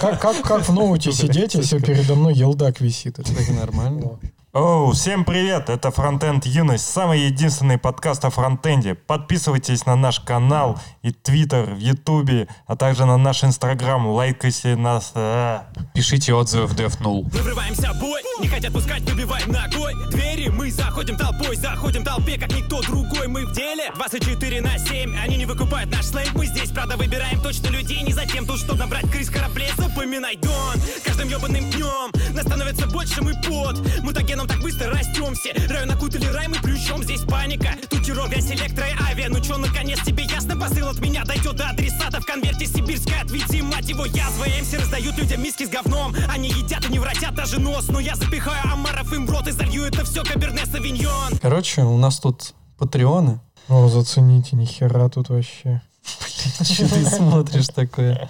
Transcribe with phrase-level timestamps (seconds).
[0.00, 3.18] Как, как, как в ноуте сидеть, если передо мной елдак висит?
[3.18, 4.18] Это нормально.
[4.54, 5.68] Оу, всем привет!
[5.68, 8.94] Это Фронтенд Юность, самый единственный подкаст о фронтенде.
[8.94, 14.06] Подписывайтесь на наш канал и твиттер, в ютубе, а также на наш инстаграм.
[14.06, 15.12] Лайкайте нас.
[15.14, 15.66] а.
[15.92, 17.28] Пишите отзывы в DevNull.
[17.30, 22.38] Мы врываемся в бой, не хотят пускать, выбиваем ногой Двери мы заходим толпой, заходим толпе,
[22.38, 26.46] как никто другой Мы в деле 24 на 7, они не выкупают наш слейв Мы
[26.46, 31.28] здесь, правда, выбираем точно людей Не затем тут, чтобы набрать крыс кораблей Запоминай, Дон, каждым
[31.28, 36.48] ебаным днем Нас становится больше, мы под Мутагеном так быстро растем все Район окутали рай,
[36.48, 37.70] мы плющом, здесь паника.
[37.88, 39.28] Тут террор, грязь, электро и авиа.
[39.28, 42.20] Ну чё, наконец, тебе ясно, посыл от меня Дойдет до адресата.
[42.20, 46.14] В конверте сибирская Ответи, мать его, язва МС раздают людям миски с говном.
[46.28, 47.88] Они едят и не вратят даже нос.
[47.88, 51.38] Но я запихаю омаров им в рот И залью это все каберне савиньон.
[51.40, 53.40] Короче, у нас тут патреоны.
[53.68, 55.82] О, зацените, нихера тут вообще.
[56.62, 58.28] Что ты смотришь такое?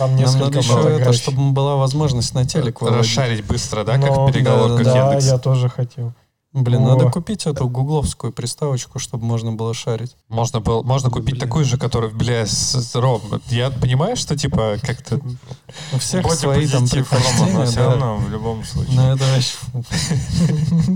[0.00, 3.00] Там Нам надо еще это, чтобы была возможность на телек выводить.
[3.06, 5.26] Расшарить быстро, да, как в переговорках Да, Яндекс.
[5.26, 6.14] я тоже хотел.
[6.54, 6.96] Блин, О.
[6.96, 10.16] надо купить эту гугловскую приставочку, чтобы можно было шарить.
[10.30, 11.40] Можно, было, можно купить Блин.
[11.40, 13.20] такую же, которая, бля, с, с- Ром,
[13.50, 15.20] я понимаю, что, типа, как-то...
[15.92, 17.90] У всех Боди свои там позитив, Рома, но предпочтения, все да.
[17.90, 18.96] равно в любом случае.
[18.96, 19.56] Ну это вообще...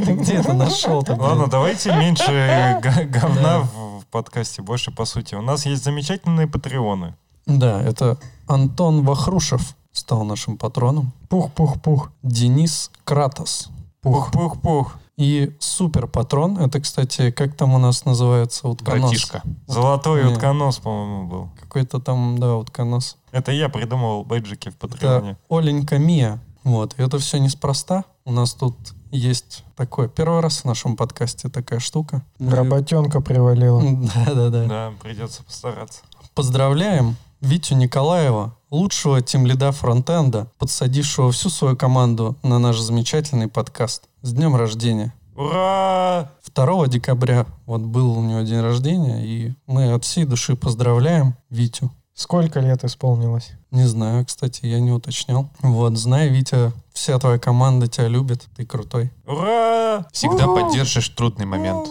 [0.07, 1.15] Ты где это нашел-то?
[1.15, 2.81] Ладно, давайте меньше
[3.11, 5.35] говна в подкасте, больше по сути.
[5.35, 7.15] У нас есть замечательные патреоны.
[7.47, 11.13] Да, это Антон Вахрушев стал нашим патроном.
[11.29, 12.11] Пух-пух-пух.
[12.23, 13.69] Денис Кратос.
[14.01, 14.31] Пух.
[14.33, 14.97] Пух-пух-пух.
[15.17, 16.59] И супер патрон.
[16.59, 18.67] Это, кстати, как там у нас называется?
[18.67, 19.03] Утконос.
[19.11, 19.43] Братишка.
[19.69, 20.31] Золотой Не.
[20.33, 21.49] утконос, по-моему, был.
[21.61, 23.17] Какой-то там, да, утконос.
[23.31, 25.37] Это я придумал бейджики в Это патреоне.
[25.49, 26.41] Оленька Мия.
[26.65, 26.99] Вот.
[26.99, 28.05] И это все неспроста.
[28.25, 28.75] У нас тут
[29.13, 30.09] есть такое.
[30.09, 32.25] Первый раз в нашем подкасте такая штука.
[32.41, 33.81] Работенка привалила.
[34.27, 34.65] Да-да-да.
[34.69, 36.01] Да, придется постараться.
[36.35, 44.05] Поздравляем Витю Николаева, лучшего тимлида фронтенда, подсадившего всю свою команду на наш замечательный подкаст.
[44.23, 45.13] С днем рождения!
[45.37, 46.31] Ура!
[46.55, 51.91] 2 декабря вот был у него день рождения, и мы от всей души поздравляем Витю.
[52.15, 53.51] Сколько лет исполнилось?
[53.71, 55.51] Не знаю, кстати, я не уточнял.
[55.61, 59.13] Вот, знай, Витя, вся твоя команда тебя любит, ты крутой.
[59.27, 60.07] Ура!
[60.13, 61.89] Всегда поддержишь трудный момент.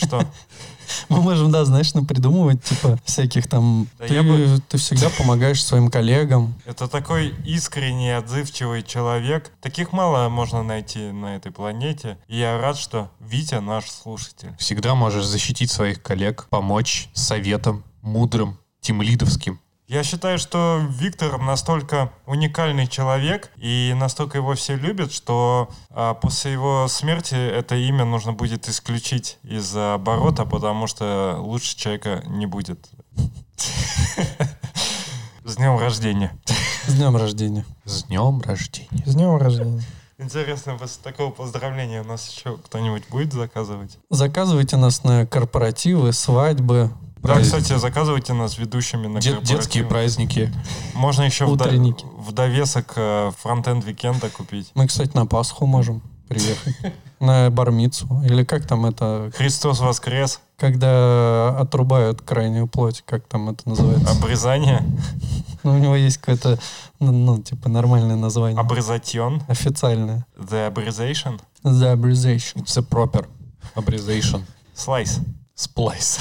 [0.00, 0.22] Что?
[1.08, 3.88] Мы можем, да, знаешь, придумывать, типа, всяких там...
[3.98, 6.54] Да ты, я бы- ты всегда помогаешь своим коллегам.
[6.64, 9.50] Это такой искренний, отзывчивый человек.
[9.60, 12.18] Таких мало можно найти на этой планете.
[12.28, 14.54] И я рад, что Витя наш слушатель.
[14.58, 19.60] Всегда можешь защитить своих коллег, помочь советом, мудрым, тимлидовским.
[19.88, 26.52] Я считаю, что Виктор настолько уникальный человек и настолько его все любят, что а, после
[26.52, 32.86] его смерти это имя нужно будет исключить из оборота, потому что лучше человека не будет.
[35.44, 36.38] С днем рождения.
[36.86, 37.64] С днем рождения.
[37.86, 39.02] С днем рождения.
[39.06, 39.82] С днем рождения.
[40.18, 43.98] Интересно, после такого поздравления у нас еще кто-нибудь будет заказывать?
[44.10, 46.90] Заказывайте нас на корпоративы, свадьбы,
[47.28, 47.60] Да, Праздник.
[47.62, 50.52] кстати, заказывайте нас ведущими на Де- детские праздники.
[50.94, 54.70] Можно еще в, до- в довесок э, Frontend Weekend а купить.
[54.74, 56.74] Мы, кстати, на Пасху можем приехать.
[57.20, 58.06] На Бар-мицву.
[58.24, 60.40] Или как там это, Христос воскрес.
[60.56, 64.10] когда отрубают крайнюю плоть, как там это называется?
[64.10, 64.82] Обрезание.
[65.64, 66.58] Ну, у него есть какое-то,
[67.00, 68.58] ну, ну, типа, нормальное название.
[68.62, 69.42] Обрез ation.
[69.48, 70.24] Официальное.
[70.38, 71.40] The abbreviation.
[71.64, 72.62] The Abbreviation.
[72.62, 73.26] It's a proper
[73.74, 74.44] abbreviation.
[74.76, 75.18] Slice.
[75.58, 76.20] Splice.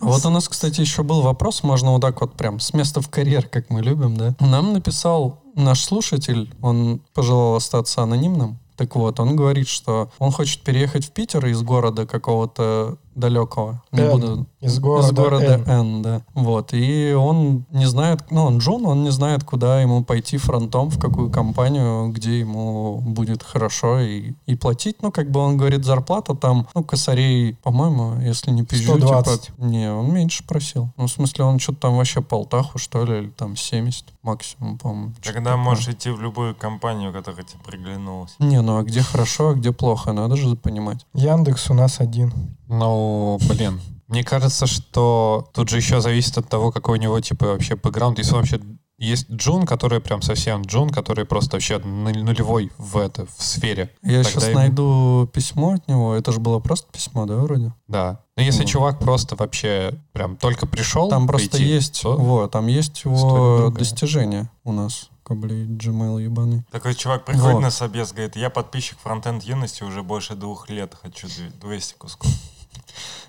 [0.00, 3.08] Вот у нас, кстати, еще был вопрос, можно вот так вот прям с места в
[3.08, 4.34] карьер, как мы любим, да?
[4.40, 8.58] Нам написал наш слушатель, он пожелал остаться анонимным.
[8.76, 13.82] Так вот, он говорит, что он хочет переехать в Питер из города какого-то далекого.
[13.92, 14.10] Не Н.
[14.10, 15.68] буду Из города, из города Н.
[15.68, 16.22] Н, да.
[16.34, 16.72] Вот.
[16.72, 20.98] И он не знает, ну, он Джун, он не знает, куда ему пойти фронтом, в
[20.98, 25.02] какую компанию, где ему будет хорошо и, и платить.
[25.02, 29.40] Ну, как бы он говорит, зарплата там, ну, косарей, по-моему, если не пизжу, 120.
[29.42, 29.62] типа...
[29.62, 30.88] Не, он меньше просил.
[30.96, 35.12] Ну, в смысле, он что-то там вообще полтаху, что ли, или там 70 максимум, по-моему.
[35.22, 35.56] Тогда такое.
[35.56, 38.34] можешь идти в любую компанию, которая тебе приглянулась.
[38.38, 41.06] Не, ну а где хорошо, а где плохо, надо же понимать.
[41.14, 42.32] Яндекс у нас один.
[42.70, 43.80] Ну, блин.
[44.08, 48.18] Мне кажется, что тут же еще зависит от того, какой у него, типа, вообще бэкграунд.
[48.18, 48.60] Если он вообще
[49.02, 53.90] Есть Джун, который прям совсем Джун, который просто вообще нулевой в это, в сфере.
[54.02, 56.12] Я Тогда сейчас ему- найду письмо от него.
[56.14, 57.72] Это же было просто письмо, да, вроде?
[57.88, 58.20] Да.
[58.36, 58.68] Но если Ну.
[58.68, 63.70] чувак просто вообще прям только пришел, Там просто прийти, есть, то- вот, там есть его
[63.70, 65.08] достижения у нас.
[65.22, 66.64] такой, блядь, Gmail ебаный.
[66.70, 67.60] Такой чувак приходит Вот.
[67.60, 72.30] на собес, говорит, я подписчик фронтенд юности уже больше двух лет, хочу две- 200 кусков.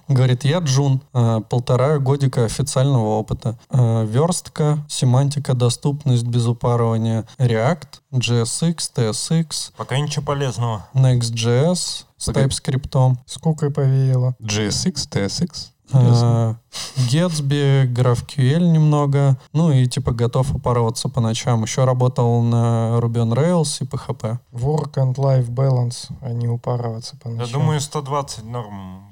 [0.07, 3.57] Говорит, я Джун, э, полтора годика официального опыта.
[3.69, 10.85] Э, Верстка, семантика, доступность без упарывания, React, JSX, TSX, Пока ничего полезного.
[10.93, 12.27] Next.js с.
[12.27, 14.35] TypeScript, Скукой повеяло.
[14.41, 15.71] GSX, TSX.
[16.95, 21.63] Gatsby, GraphQL немного, ну и типа готов упарываться по ночам.
[21.63, 24.39] Еще работал на Ruby on Rails и PHP.
[24.53, 27.59] Work and life balance, а не упарываться по Я ночам.
[27.59, 29.10] думаю, 120 норм.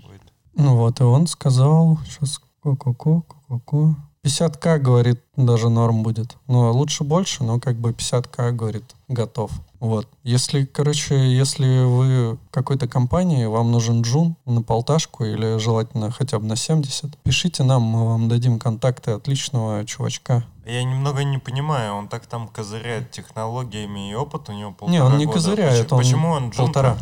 [0.55, 3.95] Ну вот, и он сказал, сейчас ку-ку-ку, ку-ку-ку.
[4.25, 6.35] 50к, говорит, даже норм будет.
[6.47, 9.51] Ну, лучше больше, но как бы 50к, говорит, готов.
[9.79, 10.09] Вот.
[10.23, 16.45] Если, короче, если вы какой-то компании, вам нужен джун на полташку или желательно хотя бы
[16.45, 20.43] на 70, пишите нам, мы вам дадим контакты отличного чувачка.
[20.65, 25.01] Я немного не понимаю, он так там козыряет технологиями и опыт у него полтора Не,
[25.01, 25.37] он не года.
[25.37, 26.97] козыряет, Почему, он почему он джун полтора.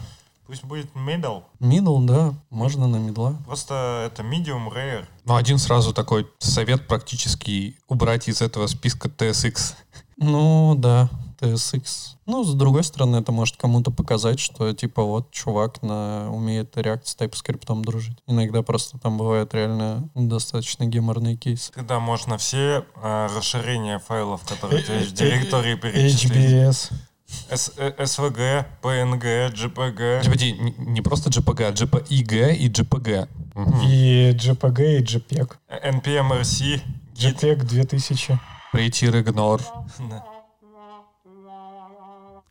[0.48, 1.44] Пусть будет middle.
[1.60, 3.36] Middle, да, можно на мидла.
[3.46, 5.06] Просто это medium rare.
[5.26, 9.76] Ну, один сразу такой совет практически убрать из этого списка TSX.
[10.16, 11.10] Ну, да,
[11.40, 12.16] TSX.
[12.26, 17.02] Ну, с другой стороны, это может кому-то показать, что, типа, вот, чувак на, умеет React
[17.06, 18.18] с TypeScript дружить.
[18.28, 21.72] Иногда просто там бывают реально достаточно геморные кейсы.
[21.72, 26.32] Когда можно все а, расширения файлов, которые у тебя в Э, э, директории, перечислить.
[26.32, 26.92] HBS.
[27.28, 30.22] С- э, SVG, PNG, JPG.
[30.24, 33.28] Подожди, не- не просто JPG, а JPEG и JPG.
[33.56, 33.82] Мгм.
[33.82, 35.50] И JPG, и JPEG.
[35.84, 36.82] NPM-RC.
[37.16, 38.40] JPEG 2000.
[38.74, 39.62] Pretty ignore.
[40.10, 40.24] Да.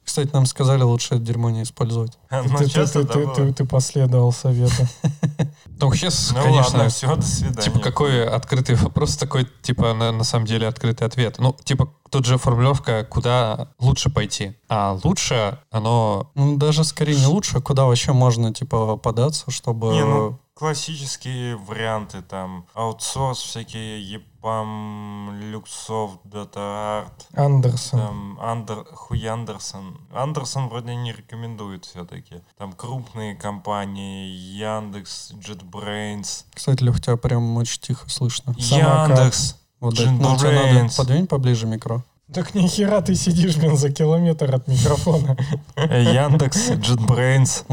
[0.07, 2.13] Кстати, нам сказали лучше это дерьмо не использовать.
[2.31, 4.87] Ну, ты, ты- ты- ты- ты- ты последовал совету.
[5.79, 7.61] Ну, сейчас, Ну конечно, ладно, все, до свидания.
[7.61, 11.37] Типа, какой открытый вопрос, такой, типа, на, на самом деле открытый ответ.
[11.39, 14.57] Ну, типа, тут же формулировка, куда лучше пойти.
[14.71, 16.31] А лучше оно...
[16.35, 19.89] Ну, даже скорее не лучше, а куда вообще можно, типа, податься, чтобы...
[19.93, 28.01] Не, ну, классические варианты, там, аутсорс всякие, EPAM, Luxoft, DataArt, Андерсон.
[28.01, 30.01] там, Андер, хуй Андерсон.
[30.15, 32.37] Андерсон вроде не рекомендует все-таки.
[32.57, 38.55] Там крупные компании, Яндекс, JetBrains, Кстати, Лех, тебя прям очень тихо слышно.
[38.57, 39.57] Яндекс.
[39.79, 40.97] Вот, ну, JetBrains.
[40.97, 42.03] подвинь поближе микро.
[42.33, 45.37] Так нихера ты сидишь, блин, за километр от микрофона.
[45.77, 47.65] Э, Яндекс, JetBrains.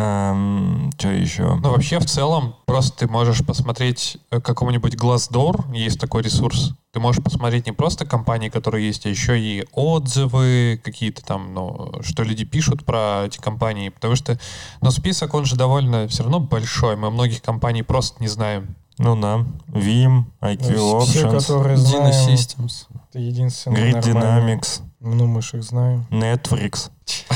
[0.00, 0.90] Во.
[0.98, 1.54] что еще?
[1.56, 6.72] Ну, вообще, в целом, просто ты можешь посмотреть э, какому-нибудь Glassdoor, есть такой ресурс.
[6.92, 11.92] Ты можешь посмотреть не просто компании, которые есть, а еще и отзывы какие-то там, ну,
[12.02, 13.90] что люди пишут про эти компании.
[13.90, 14.38] Потому что,
[14.80, 16.96] ну, список, он же довольно все равно большой.
[16.96, 18.74] Мы многих компаний просто не знаем.
[18.98, 19.46] Ну да.
[19.68, 22.86] Vim, IQ Ну, Все, Options, которые Dino знаем, Systems.
[23.08, 24.56] это единственное Grid нормальное.
[24.58, 26.06] Dynamics, Ну, мы ж их знаем.
[26.10, 26.90] Netflix.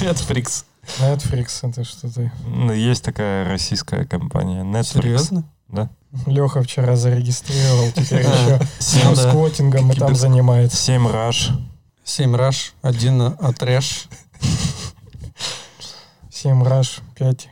[0.00, 0.64] Netflix.
[1.00, 2.30] Netflix, это что ты?
[2.46, 5.02] Ну, Есть такая российская компания Netflix.
[5.02, 5.44] Серьезно?
[5.68, 5.90] Да.
[6.26, 9.28] Леха вчера зарегистрировал, теперь А, еще Семь, да.
[9.30, 10.76] сквотингом и там занимается.
[10.76, 11.50] 7 Rush.
[12.04, 14.06] 7 раш, один отряж.
[16.30, 17.48] 7 раш, 5.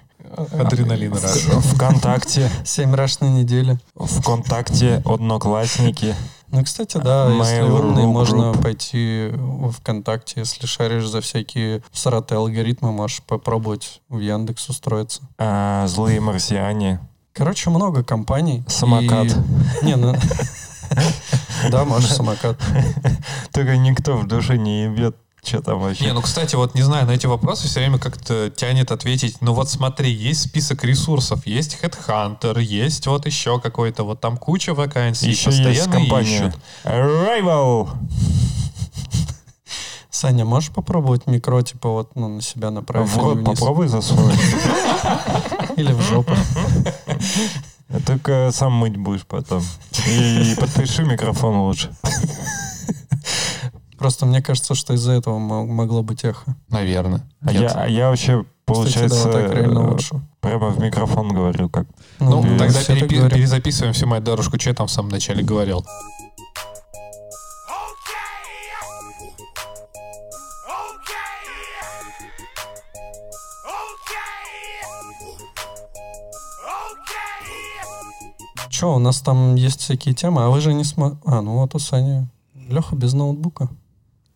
[0.52, 1.38] Адреналин раш.
[1.74, 2.48] ВКонтакте.
[2.64, 3.78] 7 раш на неделю.
[3.96, 6.14] ВКонтакте, Одноклассники.
[6.54, 8.06] Ну, кстати, да, Mail если умный, Group.
[8.12, 15.22] можно пойти в ВКонтакте, если шаришь за всякие всратые алгоритмы, можешь попробовать в Яндекс устроиться.
[15.36, 17.00] а, Злые марсиане.
[17.32, 18.62] Короче, много компаний.
[18.68, 19.26] Самокат.
[19.82, 20.14] И- Не, ну...
[21.70, 22.56] Да, можешь самокат.
[23.52, 26.04] Только никто в душе не ебет, что там вообще.
[26.04, 29.36] Не, ну, кстати, вот не знаю, на эти вопросы все время как-то тянет ответить.
[29.40, 34.74] Ну, вот смотри, есть список ресурсов, есть Headhunter, есть вот еще какой-то, вот там куча
[34.74, 36.60] вакансий, Еще есть постоянно компания ищут.
[36.84, 37.88] Arrival.
[40.10, 44.38] Саня, можешь попробовать микро, типа, вот, ну, на себя направить В рот попробуй засунуть.
[45.76, 46.34] Или в жопу.
[48.06, 49.62] Только сам мыть будешь потом.
[50.06, 51.94] И подпиши микрофон лучше.
[53.98, 56.56] Просто мне кажется, что из-за этого мо- могло быть эхо.
[56.68, 57.22] Наверное.
[57.42, 57.62] А Нет.
[57.62, 60.20] я, а я вообще, Кстати, да, получается, вот так реально э, лучше.
[60.40, 61.86] прямо в микрофон говорю, как
[62.18, 63.32] Ну, Э, тогда все так перепи- говорят.
[63.34, 65.84] перезаписываем всю мою дорожку, что я там в самом начале говорил.
[78.70, 81.16] Че, у нас там есть всякие темы, а вы же не смо...
[81.24, 82.26] А, ну вот у Сани.
[82.68, 83.68] Леха без ноутбука.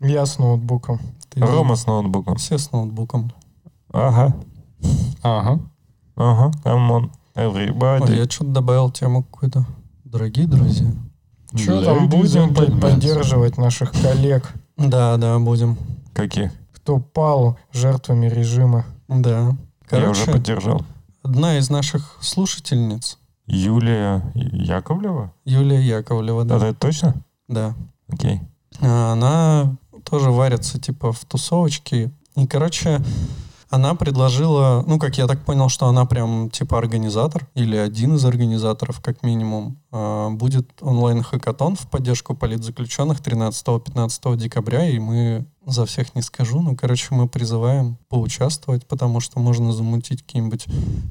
[0.00, 1.00] Я с ноутбуком.
[1.30, 2.36] Ты Рома с ноутбуком.
[2.36, 3.32] Все с ноутбуком.
[3.92, 4.34] Ага,
[5.22, 5.60] Ага.
[6.16, 8.16] ага, come on, Ой, everybody.
[8.16, 9.66] я что-то добавил тему какую-то.
[10.04, 10.92] Дорогие друзья.
[11.54, 14.52] Что там будем поддерживать наших коллег?
[14.76, 15.76] Да, да, будем.
[16.14, 16.52] Каких?
[16.74, 18.84] Кто пал жертвами режима.
[19.08, 19.56] Да.
[19.90, 20.82] Я уже Короче, поддержал.
[21.22, 25.32] одна из наших слушательниц, Юлия Яковлева?
[25.44, 26.58] Юлия Яковлева, да.
[26.58, 27.14] Да, это точно?
[27.48, 27.74] Да.
[28.08, 28.42] Окей.
[28.82, 29.76] А, Она
[30.08, 32.10] тоже варится типа в тусовочке.
[32.36, 33.02] И, короче,
[33.70, 38.24] она предложила, ну, как я так понял, что она прям типа организатор или один из
[38.24, 39.78] организаторов, как минимум.
[39.92, 46.74] А, Будет онлайн-хакатон в поддержку политзаключенных 13-15 декабря, и мы за всех не скажу, но,
[46.74, 50.66] короче, мы призываем поучаствовать, потому что можно замутить какие-нибудь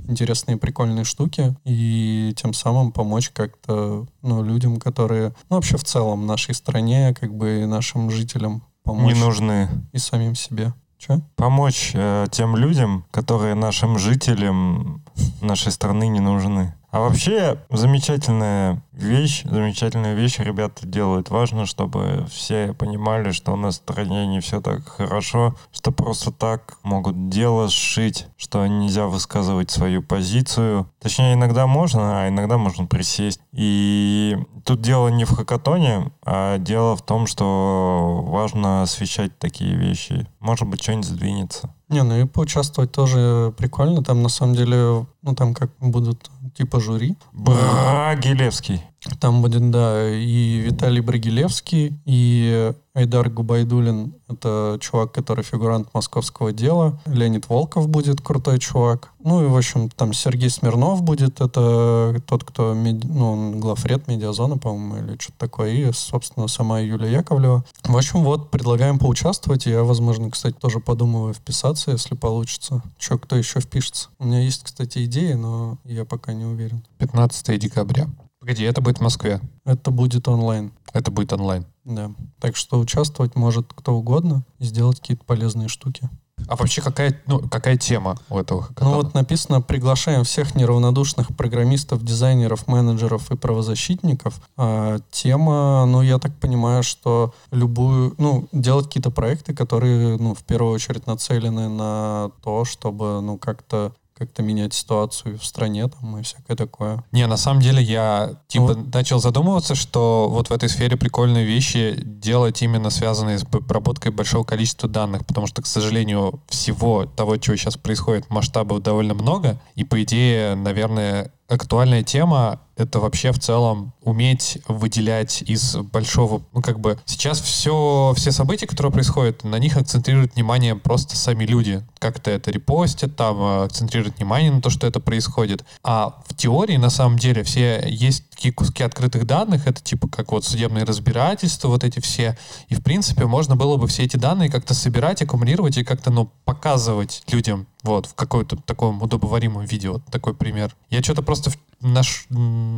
[0.08, 6.26] интересные, прикольные штуки и тем самым помочь как-то, ну, людям, которые, ну, вообще в целом
[6.26, 9.68] нашей стране, как бы нашим жителям помочь Не нужны.
[9.92, 10.74] и самим себе.
[10.98, 11.22] Че?
[11.36, 15.04] Помочь э, тем людям, которые нашим жителям
[15.42, 16.74] нашей страны не нужны.
[16.90, 21.30] А вообще, замечательная вещь, замечательная вещь ребята делают.
[21.30, 26.32] Важно, чтобы все понимали, что у нас в стране не все так хорошо, что просто
[26.32, 30.90] так могут дело сшить, что нельзя высказывать свою позицию.
[31.02, 33.42] Точнее, иногда можно, а иногда можно присесть.
[33.52, 40.26] И тут дело не в хакатоне, а дело в том, что важно освещать такие вещи.
[40.40, 41.74] Может быть, что-нибудь сдвинется.
[41.90, 44.04] Не, ну и поучаствовать тоже прикольно.
[44.04, 47.16] Там на самом деле, ну там как будут типа жюри.
[47.34, 48.82] Брагилевский.
[49.20, 54.16] Там будет, да, и Виталий Брагилевский, и Айдар Губайдулин.
[54.28, 57.00] Это чувак, который фигурант московского дела.
[57.06, 59.12] Леонид Волков будет крутой чувак.
[59.24, 61.40] Ну и, в общем, там Сергей Смирнов будет.
[61.40, 65.74] Это тот, кто, ну, он главред медиазона, по-моему, или что-то такое.
[65.74, 67.64] И, собственно, сама Юлия Яковлева.
[67.84, 69.68] В общем, вот, предлагаем поучаствовать.
[69.68, 72.82] Я, возможно, кстати, тоже подумываю вписаться, если получится.
[72.98, 74.10] Че, кто еще впишется?
[74.18, 76.84] У меня есть, кстати, идеи, но я пока не уверен.
[76.98, 78.08] 15 декабря.
[78.48, 79.42] Погоди, это будет в Москве.
[79.66, 80.72] Это будет онлайн.
[80.94, 81.66] Это будет онлайн.
[81.84, 82.12] Да.
[82.40, 86.10] Так что участвовать может кто угодно и сделать какие-то полезные штуки.
[86.48, 88.92] А вообще какая, ну, какая тема у этого хакатона?
[88.92, 94.40] Ну вот написано, приглашаем всех неравнодушных программистов, дизайнеров, менеджеров и правозащитников.
[94.56, 100.44] А, тема, ну я так понимаю, что любую, ну делать какие-то проекты, которые, ну в
[100.46, 106.24] первую очередь нацелены на то, чтобы, ну как-то как-то менять ситуацию в стране там и
[106.24, 107.04] всякое такое.
[107.12, 108.90] Не, на самом деле я типа Ну.
[108.94, 114.44] начал задумываться, что вот в этой сфере прикольные вещи делать именно связанные с обработкой большого
[114.44, 119.84] количества данных, потому что, к сожалению, всего того, чего сейчас происходит, масштабов довольно много, и
[119.84, 126.44] по идее, наверное, актуальная тема— это вообще в целом уметь выделять из большого...
[126.54, 131.46] Ну, как бы сейчас все, все события, которые происходят, на них акцентрируют внимание просто сами
[131.46, 131.84] люди.
[132.00, 135.66] Как-то это репостят, там э, акцентрируют внимание на то, что это происходит.
[135.84, 140.32] А в теории, на самом деле, все есть такие куски открытых данных, это типа как
[140.32, 142.38] вот судебные разбирательства, вот эти все.
[142.70, 146.30] И, в принципе, можно было бы все эти данные как-то собирать, аккумулировать и как-то, ну,
[146.46, 149.90] показывать людям вот, в каком-то таком удобоваримом виде.
[149.90, 150.76] Вот такой пример.
[150.90, 152.26] Я что-то просто наш,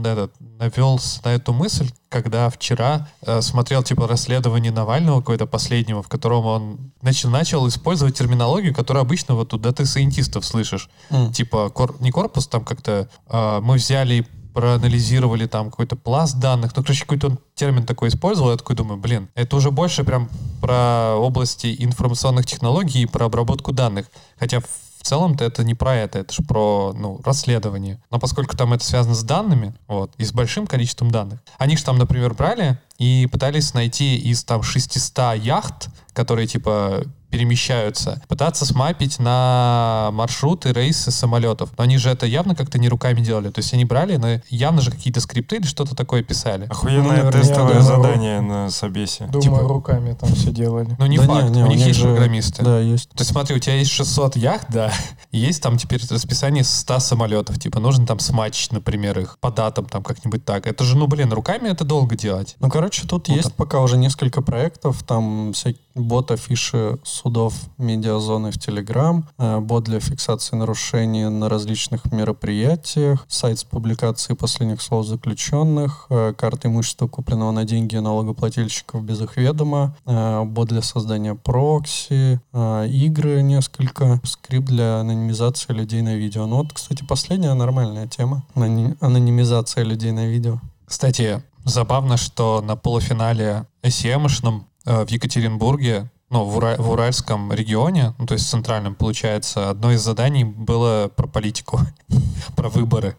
[0.04, 6.04] этот, навел с- на эту мысль, когда вчера э, смотрел типа расследование Навального какое-то последнего,
[6.04, 10.90] в котором он начал, начал использовать терминологию, которую обычно вот у data scientist ов слышишь.
[11.10, 11.32] М.
[11.32, 16.76] Типа, кор- не корпус, там как-то э, мы взяли и проанализировали там какой-то пласт данных.
[16.76, 18.52] Ну, короче, какой-то он термин такой использовал.
[18.52, 20.28] Я такой думаю, блин, это уже больше прям
[20.60, 24.08] про области информационных технологий и про обработку данных.
[24.40, 24.60] Хотя
[25.00, 28.02] в целом-то это не про это, это же про ну, расследование.
[28.12, 31.86] Но поскольку там это связано с данными, вот, и с большим количеством данных, они же
[31.86, 39.20] там, например, брали и пытались найти из там 600 яхт, которые типа перемещаются, пытаться смапить
[39.20, 41.70] на маршруты, рейсы самолетов.
[41.78, 43.50] Но они же это явно как-то не руками делали.
[43.50, 46.66] То есть они брали, но явно же какие-то скрипты или что-то такое писали.
[46.70, 49.26] Охуенное Ну, тестовое думаю, задание на собесе.
[49.28, 50.96] Думаю, Типа- руками там все делали.
[51.00, 51.50] Ну, не Да факт.
[51.50, 52.64] не, у у них есть же- программисты.
[52.64, 53.10] Да, есть.
[53.10, 54.92] То есть смотри, у тебя есть 600 яхт, да,
[55.32, 57.60] есть там теперь расписание 100 самолетов.
[57.60, 60.68] Типа нужно там сматчить, например, их по датам там как-нибудь так.
[60.68, 62.56] Это же, ну, блин, руками это долго делать.
[62.60, 65.04] Ну, короче, тут Вот есть пока уже несколько проектов.
[65.04, 72.12] Там всякие бот афиши судов медиазоны в Телеграм, э, бот для фиксации нарушений на различных
[72.12, 79.22] мероприятиях, сайт с публикацией последних слов заключенных, э, карта имущества, купленного на деньги налогоплательщиков без
[79.22, 86.46] их ведома, э, бот для создания прокси, игры несколько, скрипт для анонимизации людей на видео.
[86.46, 88.44] Ну вот, кстати, последняя нормальная тема.
[88.56, 90.60] Анонимизация людей на видео.
[90.86, 98.26] Кстати, забавно, что на полуфинале SEM-шном в Екатеринбурге, ну, в, Ура- в Уральском регионе, ну,
[98.26, 101.80] то есть центральном, получается, одно из заданий было про политику,
[102.56, 103.16] про выборы.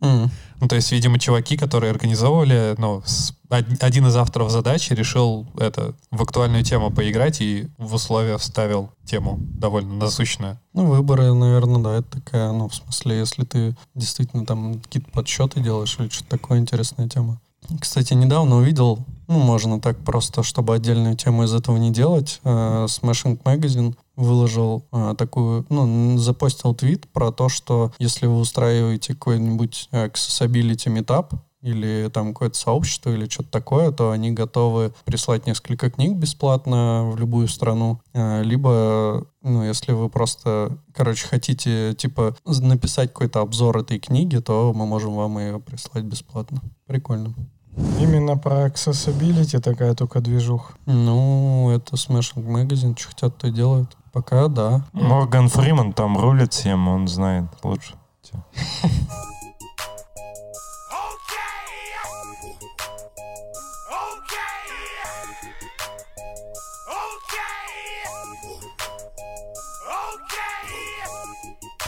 [0.00, 0.30] М.
[0.60, 5.46] Ну, то есть, видимо, чуваки, которые организовывали, ну, с- од- один из авторов задачи решил
[5.58, 10.58] это в актуальную тему поиграть и в условия вставил тему довольно насущную.
[10.72, 15.60] Ну, выборы, наверное, да, это такая, ну, в смысле, если ты действительно там какие-то подсчеты
[15.60, 17.40] делаешь или что-то такое интересная тема.
[17.80, 18.98] Кстати, недавно увидел,
[19.32, 22.48] ну, можно так просто, чтобы отдельную тему из этого не делать, э,
[22.88, 29.88] Smashing Magazine выложил э, такую, ну, запостил твит про то, что если вы устраиваете какой-нибудь
[29.92, 36.16] accessibility meetup, или там какое-то сообщество или что-то такое, то они готовы прислать несколько книг
[36.16, 38.00] бесплатно в любую страну.
[38.12, 44.72] Э, Либо, ну, если вы просто, короче, хотите, типа, написать какой-то обзор этой книги, то
[44.74, 46.60] мы можем вам ее прислать бесплатно.
[46.86, 47.34] Прикольно.
[47.76, 50.74] Именно про accessibility такая только движуха.
[50.86, 53.96] Ну, это Smashing Magazine, что хотят, то и делают.
[54.12, 54.84] Пока, да.
[54.92, 57.94] Морган Фриман там рулит всем, он знает лучше.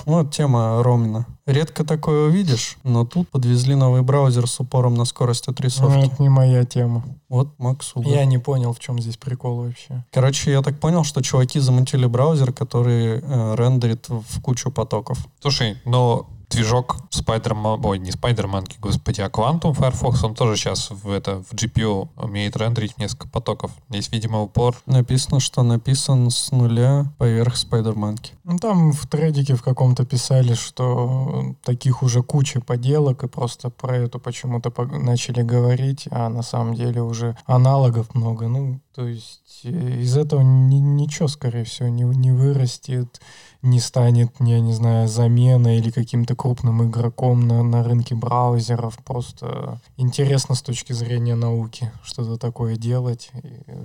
[0.06, 1.26] Вот тема Ромина.
[1.46, 6.06] Редко такое увидишь, но тут подвезли новый браузер с упором на скорость Ну, отрисовки.
[6.06, 7.04] это не моя тема.
[7.28, 8.08] Вот Макс Уга.
[8.08, 10.04] Я не понял, в чем здесь прикол вообще.
[10.10, 15.18] Короче, я так понял, что чуваки замутили браузер, который э, рендерит в кучу потоков.
[15.40, 21.10] Слушай, но движок Spider-Man, ой, не Spider-Man, господи, а Quantum Firefox, он тоже сейчас в,
[21.10, 23.72] это, в GPU умеет рендерить несколько потоков.
[23.90, 24.76] Есть, видимо, упор.
[24.86, 28.32] Написано, что написан с нуля поверх спайдерманки.
[28.44, 33.96] Ну, там в тредике в каком-то писали, что таких уже куча поделок, и просто про
[33.96, 38.48] эту почему-то начали говорить, а на самом деле уже аналогов много.
[38.48, 43.20] Ну, то есть э, из этого ни- ничего, скорее всего, не, не вырастет,
[43.64, 48.98] не станет, я не знаю, заменой или каким-то крупным игроком на, на рынке браузеров.
[49.04, 53.30] Просто интересно с точки зрения науки что-то такое делать,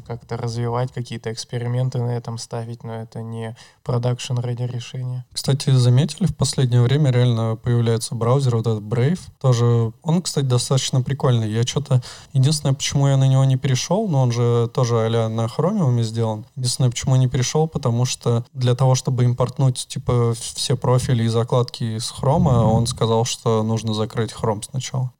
[0.06, 5.26] как-то развивать, какие-то эксперименты на этом ставить, но это не продакшн ради решения.
[5.32, 9.20] Кстати, заметили, в последнее время реально появляется браузер, вот этот Brave.
[9.40, 11.50] Тоже, он, кстати, достаточно прикольный.
[11.50, 12.02] Я что-то...
[12.34, 16.46] Единственное, почему я на него не перешел, но он же тоже а на Chromium сделан.
[16.56, 21.28] Единственное, почему я не перешел, потому что для того, чтобы импортнуть, типа, все профили и
[21.28, 25.12] закладки из Chrome, он сказал, что нужно закрыть Chrome сначала.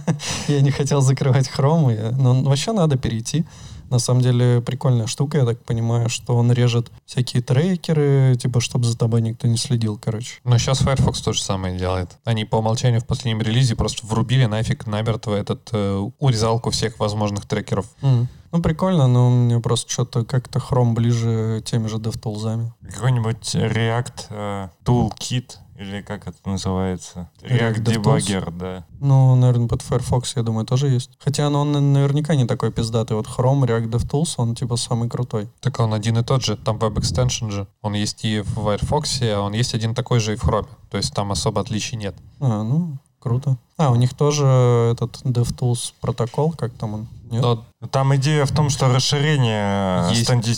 [0.48, 1.50] Я не хотел закрывать
[1.90, 3.44] я- но вообще надо перейти.
[3.90, 8.84] На самом деле прикольная штука, я так понимаю, что он режет всякие трекеры, типа, чтобы
[8.84, 10.36] за тобой никто не следил, короче.
[10.44, 12.18] Но сейчас Firefox то же самое делает.
[12.24, 17.46] Они по умолчанию в последнем релизе просто врубили нафиг намертво этот э, урезалку всех возможных
[17.46, 17.86] трекеров.
[18.02, 18.28] М.
[18.50, 22.70] Ну, прикольно, но мне просто что-то как-то Chrome ближе теми же DevTools.
[22.94, 27.30] Какой-нибудь React э, Toolkit, или как это называется?
[27.40, 27.82] React?
[27.84, 28.84] Debugger, да.
[29.00, 31.12] Ну, наверное, под Firefox, я думаю, тоже есть.
[31.20, 33.16] Хотя ну, он на- наверняка не такой пиздатый.
[33.16, 35.48] Вот Chrome, React DevTools, он типа самый крутой.
[35.60, 37.68] Так он один и тот же, там Web Extension же.
[37.80, 40.66] Он есть и в Firefox, а он есть один такой же и в Chrome.
[40.90, 42.16] То есть там особо отличий нет.
[42.40, 43.56] А, ну, круто.
[43.76, 44.44] А, у них тоже
[44.92, 47.08] этот DevTools протокол, как там он?
[47.30, 47.42] Нет?
[47.42, 50.28] Но Там идея в том, что расширения Есть.
[50.28, 50.54] станди-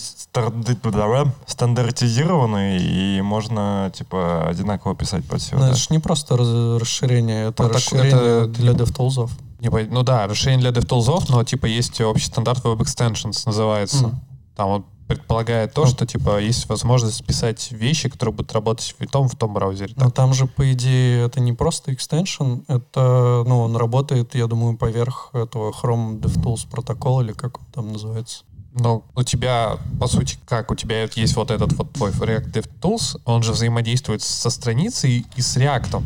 [1.47, 5.57] стандартизированы, и можно, типа, одинаково писать под все.
[5.57, 8.11] Ну, это же не просто расширение, это Протокол- расширение
[8.45, 9.31] это- для DevTools.
[9.61, 14.07] Ну да, расширение для DevTools, но типа есть общий стандарт Web Extensions называется.
[14.09, 14.21] Мгм.
[14.57, 15.87] Там он предполагает то, Ну.
[15.89, 19.93] что типа есть возможность писать вещи, которые будут работать в том, в том браузере.
[19.97, 20.15] Но Так.
[20.15, 25.31] там же, по идее, это не просто экстеншн, это, ну, он работает, я думаю, поверх
[25.33, 28.45] этого Chrome DevTools протокола, или как он там называется.
[28.73, 30.71] Но у тебя, по сути, как?
[30.71, 35.41] У тебя есть вот этот вот твой React DevTools, он же взаимодействует со страницей и
[35.43, 36.03] с React.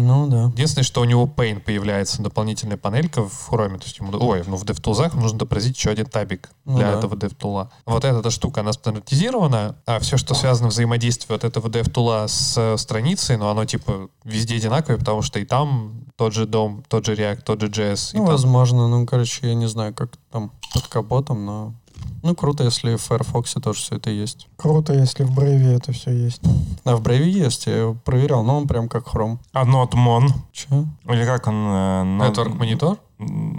[0.00, 0.44] Ну, да.
[0.54, 3.78] Единственное, что у него Paint появляется, дополнительная панелька в Chrome.
[3.78, 6.98] То есть ему, ой, ну в DevTools нужно отобразить еще один табик Ну для да.
[6.98, 7.68] этого DevTool.
[7.86, 12.76] Вот эта штука, она стандартизирована, а все, что связано взаимодействие вот этого DevTool с э,
[12.78, 17.14] страницей, ну оно типа везде одинаковое, потому что и там тот же дом, тот же
[17.14, 18.12] React, тот же JS.
[18.14, 21.74] и Ну, там- возможно, ну, короче, я не знаю, как там под капотом, но...
[22.22, 24.48] Ну, круто, если в Firefox тоже все это есть.
[24.56, 26.42] Круто, если в Brave это все есть.
[26.84, 29.38] А в Brave есть, я проверял, но он прям как Chrome.
[29.52, 30.86] А NodeMon, Че?
[31.08, 31.54] или как он?
[31.54, 32.98] э, Node- Network Monitor?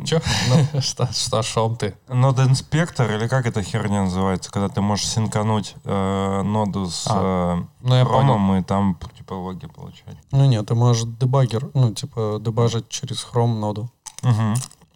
[0.05, 0.21] Че?
[0.81, 1.95] Что, что, шом ты?
[2.07, 7.59] Node Inspector, или как эта херня называется, когда ты можешь синкануть э, ноду с А,
[7.59, 7.95] э, Ну.
[8.03, 10.15] Chrome и там типа логи получать.
[10.31, 13.89] Ну, нет, ты можешь дебаггер, ну, типа, дебажить через Chrome ноду.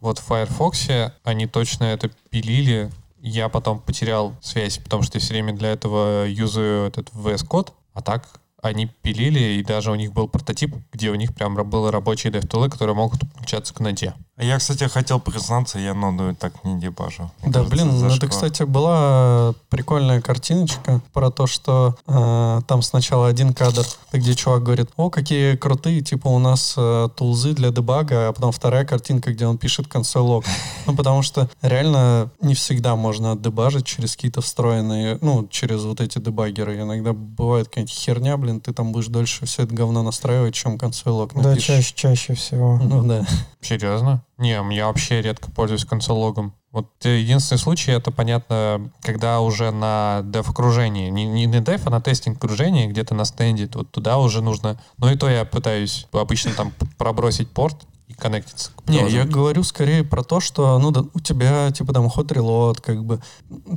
[0.01, 0.89] Вот в Firefox
[1.23, 2.91] они точно это пилили.
[3.25, 7.69] Я потом потерял связь, потому что я все время для этого юзаю этот VS Code.
[7.93, 11.91] А так они пилили, и даже у них был прототип, где у них прям был
[11.91, 14.13] рабочий DevTools, которые могут подключаться к ноде.
[14.35, 17.29] А Я, кстати, хотел признаться, я ноду так не дебажу.
[17.45, 18.31] Да, кажется, блин, ну это, зашквар.
[18.31, 24.89] кстати, была прикольная картиночка про то, что э, там сначала один кадр, где чувак говорит,
[24.97, 29.45] о, какие крутые, типа у нас э, тулзы для дебага, а потом вторая картинка, где
[29.45, 30.45] он пишет консоль лог.
[30.87, 36.17] Ну, потому что реально не всегда можно отдебажить через какие-то встроенные, ну, через вот эти
[36.17, 36.81] дебаггеры.
[36.81, 41.13] Иногда бывает какая-нибудь херня, блин, ты там будешь дольше все это говно настраивать, чем консоль
[41.13, 42.77] лог Да, чаще, чаще всего.
[42.83, 43.25] Ну да.
[43.61, 44.23] Серьезно?
[44.37, 46.53] Не, я вообще редко пользуюсь консологом.
[46.71, 51.89] Вот э, единственный случай, это понятно, когда уже на дев-окружении, не, не на дев, а
[51.89, 54.79] на тестинг-окружении, где-то на стенде, вот туда уже нужно...
[54.97, 59.63] Ну и то я пытаюсь обычно там пробросить порт и коннектиться к Не, я говорю
[59.63, 63.19] скорее про то, что ну, да, у тебя типа там ход релот, как бы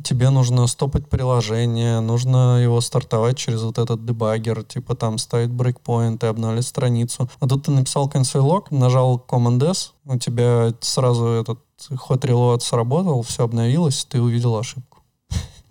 [0.03, 6.27] тебе нужно стопать приложение, нужно его стартовать через вот этот дебаггер, типа там ставить брейкпоинты,
[6.27, 7.29] обновлять страницу.
[7.41, 11.61] А тут ты написал console log, нажал Command S, у тебя сразу этот
[11.97, 14.96] ход релот сработал, все обновилось, ты увидел ошибку.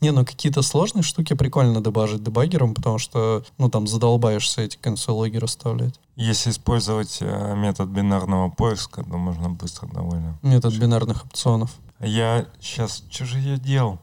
[0.02, 5.38] Не, ну какие-то сложные штуки прикольно дебажить дебаггером, потому что, ну, там задолбаешься эти консоль-логи
[5.38, 6.00] расставлять.
[6.16, 10.38] Если использовать э, метод бинарного поиска, то можно быстро довольно.
[10.42, 11.72] Метод бинарных опционов.
[12.00, 13.04] Я сейчас...
[13.10, 14.00] Что же я делал?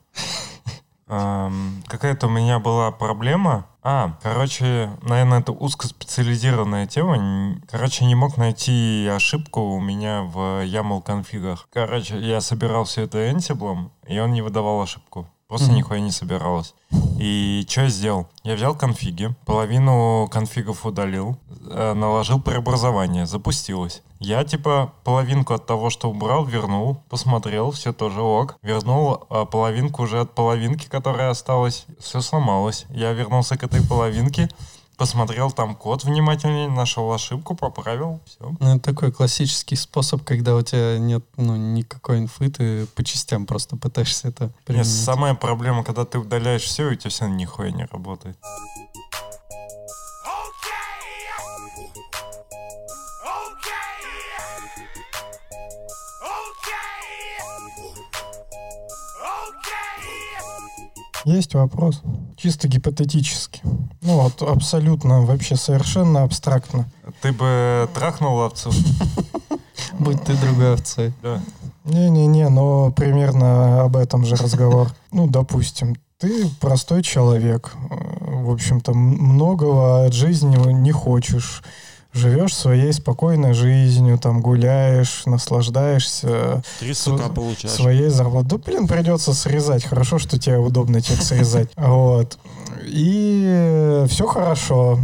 [1.06, 3.66] Какая-то у меня была проблема.
[3.82, 7.60] А, короче, наверное, это узкоспециализированная тема.
[7.70, 11.68] Короче, не мог найти ошибку у меня в YAML конфигах.
[11.70, 15.28] Короче, я собирал все это Ansible, и он не выдавал ошибку.
[15.52, 15.76] Просто Мгм.
[15.76, 16.72] нихуя не собиралось.
[17.18, 18.26] И что я сделал?
[18.42, 21.36] Я взял конфиги, половину конфигов удалил,
[21.70, 24.00] э, наложил преобразование, запустилось.
[24.18, 28.56] Я типа половинку от того, что убрал, вернул, посмотрел, все тоже ок.
[28.62, 31.84] Вернул а, половинку уже от половинки, которая осталась.
[32.00, 32.86] Все сломалось.
[32.88, 34.48] Я вернулся к этой половинке,
[34.96, 38.54] посмотрел там код внимательнее, нашел ошибку, поправил, все.
[38.60, 43.46] Ну, это такой классический способ, когда у тебя нет ну, никакой инфы, ты по частям
[43.46, 44.86] просто пытаешься это Нет, применить.
[44.86, 48.36] самая проблема, когда ты удаляешь все, и у тебя все нихуя не работает.
[61.24, 62.02] Есть вопрос.
[62.36, 63.60] Чисто гипотетически.
[64.02, 66.86] Ну вот, абсолютно, вообще совершенно абстрактно.
[67.20, 68.72] Ты бы трахнул овцу?
[69.98, 71.12] Будь ты другой овцой.
[71.22, 71.40] Да.
[71.84, 74.88] Не-не-не, но примерно об этом же разговор.
[75.12, 77.74] Ну, допустим, ты простой человек.
[77.90, 81.62] э, В общем-то, многого от жизни не хочешь.
[82.12, 87.74] Живешь своей спокойной жизнью, там гуляешь, наслаждаешься Три Су- сука получаешь.
[87.74, 88.50] своей зарплатой.
[88.50, 89.84] Да, блин, придется срезать.
[89.84, 91.70] Хорошо, что тебе удобно текст срезать.
[91.76, 92.38] Вот.
[92.84, 94.98] И все хорошо,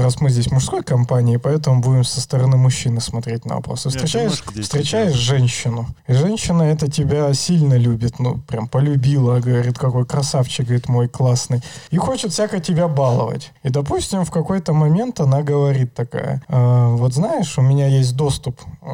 [0.00, 3.84] раз мы здесь мужской компании, поэтому будем со стороны мужчины смотреть на вопрос.
[3.86, 10.06] Я Встречаешь, встречаешь женщину, и женщина это тебя сильно любит, ну, прям полюбила, говорит, какой
[10.06, 13.52] красавчик, говорит, мой классный, и хочет всяко тебя баловать.
[13.64, 18.60] И, допустим, в какой-то момент она говорит такая, «А, вот знаешь, у меня есть доступ
[18.82, 18.86] э,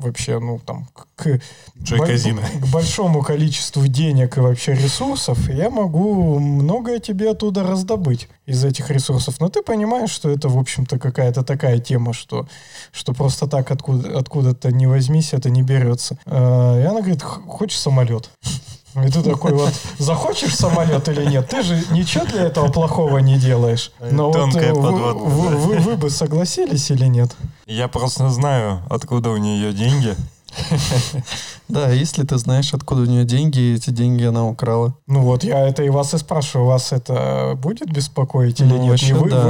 [0.00, 6.98] вообще, ну, там, к, к большому количеству денег и вообще ресурсов, и я могу многое
[6.98, 9.40] тебе оттуда раздобыть из этих ресурсов.
[9.40, 12.46] Но ты понимаешь, что это, в общем-то, какая-то такая тема, что,
[12.92, 16.18] что просто так откуда, откуда-то не возьмись, это не берется.
[16.26, 18.30] А, И она говорит, «Х- хочешь самолет?
[18.94, 21.48] И ты такой вот, захочешь самолет или нет?
[21.48, 23.90] Ты же ничего для этого плохого не делаешь.
[24.00, 25.56] Но вот Тонкая э, вы, подводка, вы- да.
[25.56, 27.34] вы- вы бы согласились или нет?
[27.66, 30.14] Я просто знаю, откуда у нее деньги.
[31.68, 34.94] Да, если ты знаешь, откуда у нее деньги, эти деньги она украла.
[35.06, 39.00] Ну вот, я это и вас и спрашиваю, вас это будет беспокоить или Ну, нет?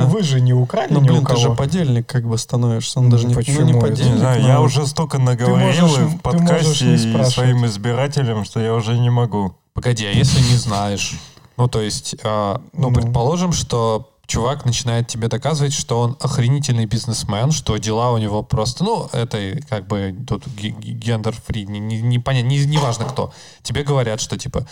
[0.07, 3.01] вы, же не украли Ну, блин, ты же подельник как бы становишься.
[3.01, 3.81] Он Ну, даже не, ну, почему не это?
[3.81, 4.23] подельник.
[4.47, 9.55] Я уже столько наговорил в подкасте и своим избирателям, что я уже не могу.
[9.75, 11.19] Погоди, а если не знаешь?
[11.57, 12.95] Ну, то есть, а, ну, Ну.
[12.95, 18.83] предположим, что чувак начинает тебе доказывать, что он охренительный бизнесмен, что дела у него просто,
[18.83, 23.05] ну, это как бы тут ге- ге- гендер-фри, не, не, не, поня- не, не важно
[23.05, 23.31] кто.
[23.63, 24.67] Тебе говорят, что типа,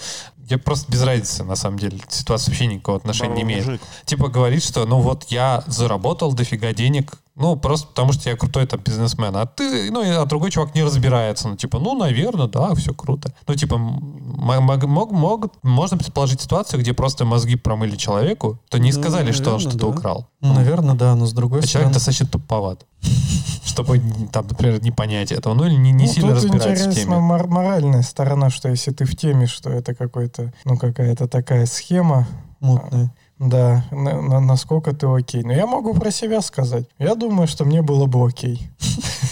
[0.48, 3.66] я просто без разницы, на самом деле, ситуация вообще никакого отношения не Здорово, имеет.
[3.66, 3.82] мужик.
[4.06, 8.66] Типа говорит, что, ну, вот я заработал дофига денег, ну, просто потому что я крутой
[8.66, 12.74] там бизнесмен, а ты, ну, а другой чувак не разбирается, ну, типа, ну, наверное, да,
[12.74, 13.32] все круто.
[13.46, 18.92] Ну, типа, мог- мог- могут, можно предположить ситуацию, где просто мозги промыли человеку, то не
[18.92, 19.86] Ну, сказали, что наверное, что-то да.
[19.86, 20.26] украл.
[20.40, 21.94] Ну, наверное, да, но с другой А человек стороны...
[21.94, 22.86] достаточно туповат,
[23.64, 24.00] чтобы,
[24.32, 27.16] там, например, не понять этого, ну, или не, не Ну, сильно тут разбирается в теме.
[27.16, 32.26] мор- моральная сторона, что если ты в теме, что это какой-то, ну, какая-то такая схема,
[32.60, 33.10] Мутные.
[33.40, 35.42] Да, на- на- насколько ты окей.
[35.42, 36.84] Но я могу про себя сказать.
[36.98, 38.70] Я думаю, что мне было бы окей.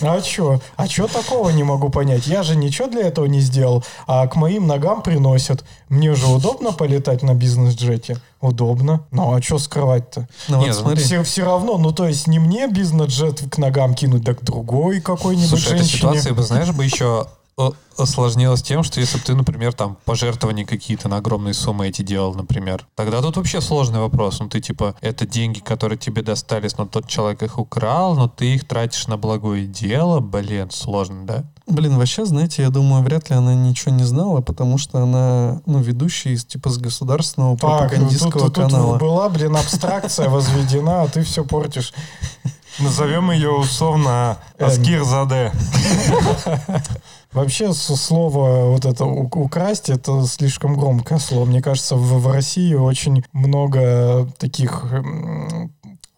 [0.01, 0.61] А чё?
[0.77, 2.27] А чё такого не могу понять?
[2.27, 5.62] Я же ничего для этого не сделал, а к моим ногам приносят.
[5.90, 8.16] Мне же удобно полетать на бизнес-джете?
[8.40, 9.01] Удобно.
[9.11, 10.27] Ну а что скрывать-то?
[10.49, 11.05] Ну вот Нет, ну, смотри.
[11.05, 15.49] Все, все равно, ну то есть не мне бизнес-джет к ногам кинуть, так другой какой-нибудь
[15.51, 15.99] Слушай, эта женщине.
[15.99, 17.27] ситуация бы, знаешь, бы еще
[17.59, 22.03] о- осложнилась тем, что если бы ты, например, там пожертвования какие-то на огромные суммы эти
[22.03, 24.38] делал, например, тогда тут вообще сложный вопрос.
[24.38, 28.55] Ну, ты типа, это деньги, которые тебе достались, но тот человек их украл, но ты
[28.55, 31.44] их тратишь на благое дело, блин, сложно, да?
[31.66, 35.81] Блин, вообще, знаете, я думаю, вряд ли она ничего не знала, потому что она, ну,
[35.81, 38.97] ведущая из, типа, с государственного Так, ну, пропагандистского тут, тут канала.
[38.99, 41.92] была, блин, абстракция возведена, а ты все портишь.
[42.79, 44.38] Назовем ее условно.
[44.59, 45.53] Аскир Заде.
[47.33, 51.45] Вообще слово вот это украсть это слишком громкое слово.
[51.45, 54.85] Мне кажется, в, в России очень много таких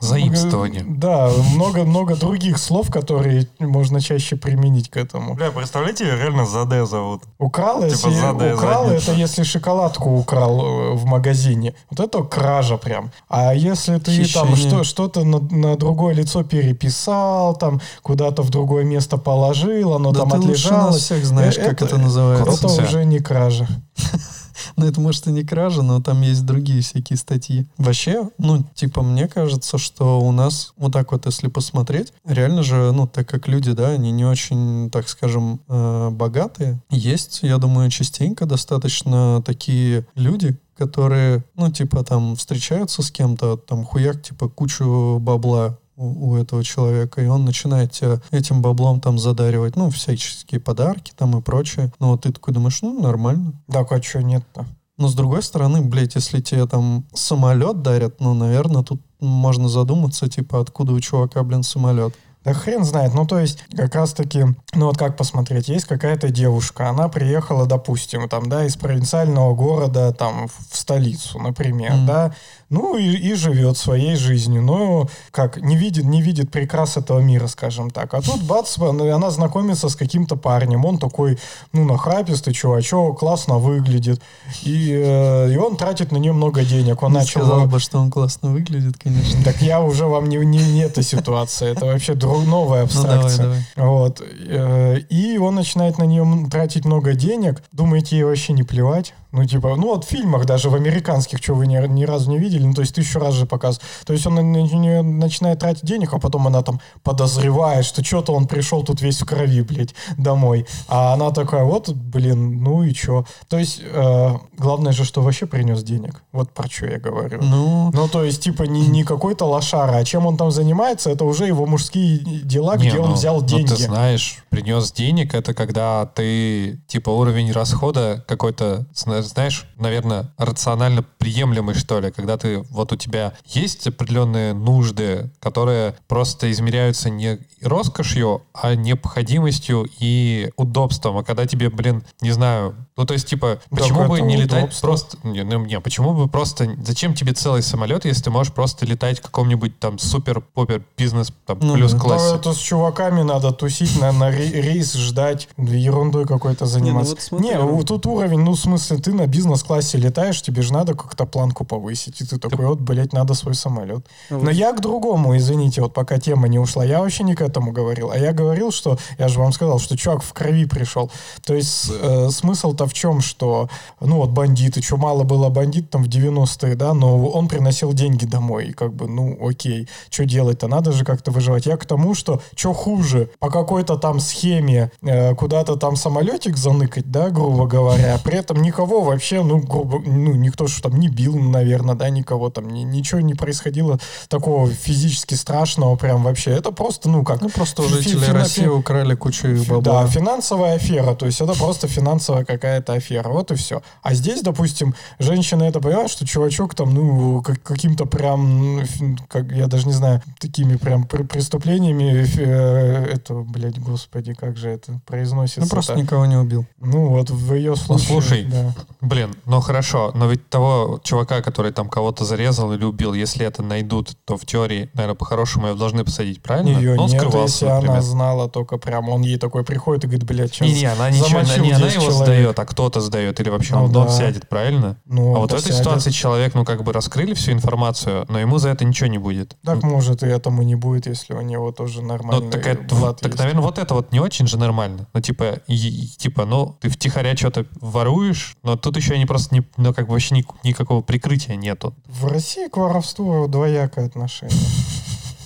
[0.01, 0.83] Заимствование.
[0.83, 5.35] много- Да, много-много других слов, которые можно чаще применить к этому.
[5.35, 7.23] Бля, представляете, ее реально Заде зовут.
[7.39, 11.75] Украл, Типа если задая украл, это если шоколадку украл э, в магазине.
[11.91, 13.11] Вот это кража прям.
[13.29, 14.57] А если ты там Хищение.
[14.57, 20.21] что, что-то на, на другое лицо переписал, там куда-то в другое место положил, оно Да
[20.21, 21.03] там ты лучше нас отлежалось.
[21.03, 22.55] всех знаешь, Э, как это- это называется.
[22.67, 23.67] Это уже не кража.
[24.77, 27.67] Ну, это, может, и не кража, но там есть другие всякие статьи.
[27.77, 32.93] Вообще, ну, типа, мне кажется, что у нас, вот так вот, если посмотреть, реально же,
[32.93, 37.91] ну, так как люди, да, они не очень, так скажем, э, богатые, есть, я думаю,
[37.91, 45.19] частенько достаточно такие люди, которые, ну, типа, там, встречаются с кем-то, там, хуяк, типа, кучу
[45.21, 50.61] бабла у, у этого человека, и он начинает тебя этим баблом там задаривать, ну, всяческие
[50.61, 51.93] подарки там и прочее.
[52.01, 53.53] Ну, вот ты такой думаешь, ну, нормально.
[53.71, 54.67] Так, а что нет-то?
[54.97, 60.29] Но с другой стороны, блядь, если тебе там самолет дарят, ну, наверное, тут можно задуматься,
[60.29, 62.15] типа, откуда у чувака, блин, самолет.
[62.43, 63.13] Да хрен знает.
[63.15, 68.31] Ну, то есть, как раз-таки, ну вот как посмотреть, есть какая-то девушка, она приехала, допустим,
[68.31, 72.07] там, да, из провинциального города, там, в столицу, например, Мгм.
[72.07, 72.35] да,
[72.71, 77.49] ну и, и живет своей жизнью, но как, не видит, не видит прекрас этого мира,
[77.49, 78.15] скажем так.
[78.15, 81.39] А тут, бац, она знакомится с каким-то парнем, он такой,
[81.73, 84.23] ну, нахрапистый чувачок, классно выглядит,
[84.63, 87.03] и, э, и он тратит на нее много денег.
[87.03, 87.41] Он Не начал...
[87.41, 89.43] сказал бы, что он классно выглядит, конечно.
[89.45, 93.17] Так я уже вам не, не, не эта ситуация, это вообще друг, новая Ну, давай,
[93.17, 93.45] абстракция.
[93.45, 93.67] давай.
[93.77, 94.23] Вот.
[94.47, 97.63] Э, И он начинает на нее тратить много денег.
[97.73, 99.15] Думаете, ей вообще не плевать?
[99.33, 102.39] Ну, типа, ну вот в фильмах даже в американских, что вы ни, ни разу не
[102.39, 103.81] видели, ну, то есть тысячу раз же показ.
[104.05, 108.33] То есть он на нее начинает тратить денег, а потом она там подозревает, что что-то
[108.33, 110.67] он пришел тут весь в крови, блядь, домой.
[110.89, 113.27] А она такая, вот, блин, ну и что?
[113.49, 116.23] То есть, э, главное же, что вообще принес денег.
[116.33, 117.41] Вот про что я говорю.
[117.43, 121.25] Ну, Ну, то есть, типа, не, не какой-то лошара, а чем он там занимается, это
[121.25, 123.69] уже его мужские дела, Не, где он ну, взял ну, деньги.
[123.69, 131.05] ты знаешь, принес денег, это когда ты, типа, уровень расхода какой-то, зна- знаешь, наверное, рационально
[131.19, 137.39] приемлемый, что ли, когда ты, вот у тебя есть определенные нужды, которые просто измеряются не
[137.63, 141.19] роскошью, а необходимостью и удобством.
[141.19, 144.87] А когда тебе, блин, не знаю, ну, то есть, типа, почему бы не летать удобство.
[144.87, 145.19] просто...
[145.25, 146.69] Не, ну, не, почему бы просто...
[146.85, 151.59] Зачем тебе целый самолет, если ты можешь просто летать в каком-нибудь там супер-попер бизнес там
[151.61, 151.99] Ну плюс да.
[151.99, 152.35] Ну, классе?
[152.37, 157.13] это с чуваками надо тусить, на, на ре- рейс ждать, ерундой какой-то заниматься.
[157.15, 157.73] вот смотри, Не, Ром.
[157.79, 161.65] у- тут уровень, ну, в смысле, ты на бизнес-классе летаешь, тебе же надо как-то планку
[161.65, 162.21] повысить.
[162.21, 164.07] И ты такой, вот, блядь, надо свой самолет.
[164.31, 168.11] Но я к другому, извините, вот пока тема не ушла, я вообще не этому говорил.
[168.11, 171.11] А я говорил, что, я же вам сказал, что чувак в крови пришел.
[171.45, 173.69] То есть э, смысл-то в чем, что,
[174.01, 178.25] ну вот бандиты, что мало было бандит там в 90-е, да, но он приносил деньги
[178.25, 178.69] домой.
[178.69, 180.69] И как бы, ну окей, что делать-то?
[180.69, 181.67] Надо же как-то выживать.
[181.67, 187.11] Я к тому, что что хуже, по какой-то там схеме э, куда-то там самолетик заныкать,
[187.11, 191.37] да, грубо говоря, при этом никого вообще, ну, грубо, ну, никто же там не бил,
[191.37, 196.51] наверное, да, никого там, ни- ничего не происходило такого физически страшного прям вообще.
[196.51, 197.40] Это просто, ну, как...
[197.41, 200.07] ну просто у фи- жителей фи- России фи- украли кучу Да, бабла.
[200.07, 203.83] финансовая афера, то есть это просто финансовая какая-то афера, вот и все.
[204.03, 209.51] А здесь, допустим, женщина это понимает, что чувачок там, ну, как- каким-то прям, ну, как,
[209.53, 215.01] я даже не знаю, такими прям пр- преступлениями, э, это, блядь, господи, как же это
[215.07, 216.67] произносится Ну просто никого не убил.
[216.81, 218.75] Ну, вот в ее случае, слушай, да.
[219.01, 223.63] Блин, ну хорошо, но ведь того чувака, который там кого-то зарезал или убил, если это
[223.63, 226.79] найдут, то в теории, наверное, по-хорошему его должны посадить, правильно?
[226.79, 227.21] Ее Но он нет.
[227.39, 227.91] Это если например.
[227.93, 231.29] она знала только прям, он ей такой приходит и говорит, блядь, сейчас Не-не, она ничего,
[231.29, 232.25] замочил не она 10 его человек.
[232.25, 234.13] сдает, а кто-то сдает, или вообще Ну он, он да.
[234.13, 234.97] сядет, правильно?
[235.07, 235.79] Ну, а вот в этой сядет.
[235.79, 239.57] ситуации человек, ну, как бы раскрыли всю информацию, но ему за это ничего не будет.
[239.65, 243.21] Так, может, и этому не будет, если у него тоже Ну, нормальный так, это, вот,
[243.21, 245.07] так, наверное, вот это вот не очень же нормально.
[245.13, 249.63] Ну, типа, и- типа, ну, ты втихаря что-то воруешь, но тут еще они просто не,
[249.77, 251.95] ну, как бы вообще ни- никакого прикрытия нету.
[252.07, 254.57] В России к воровству двоякое отношение.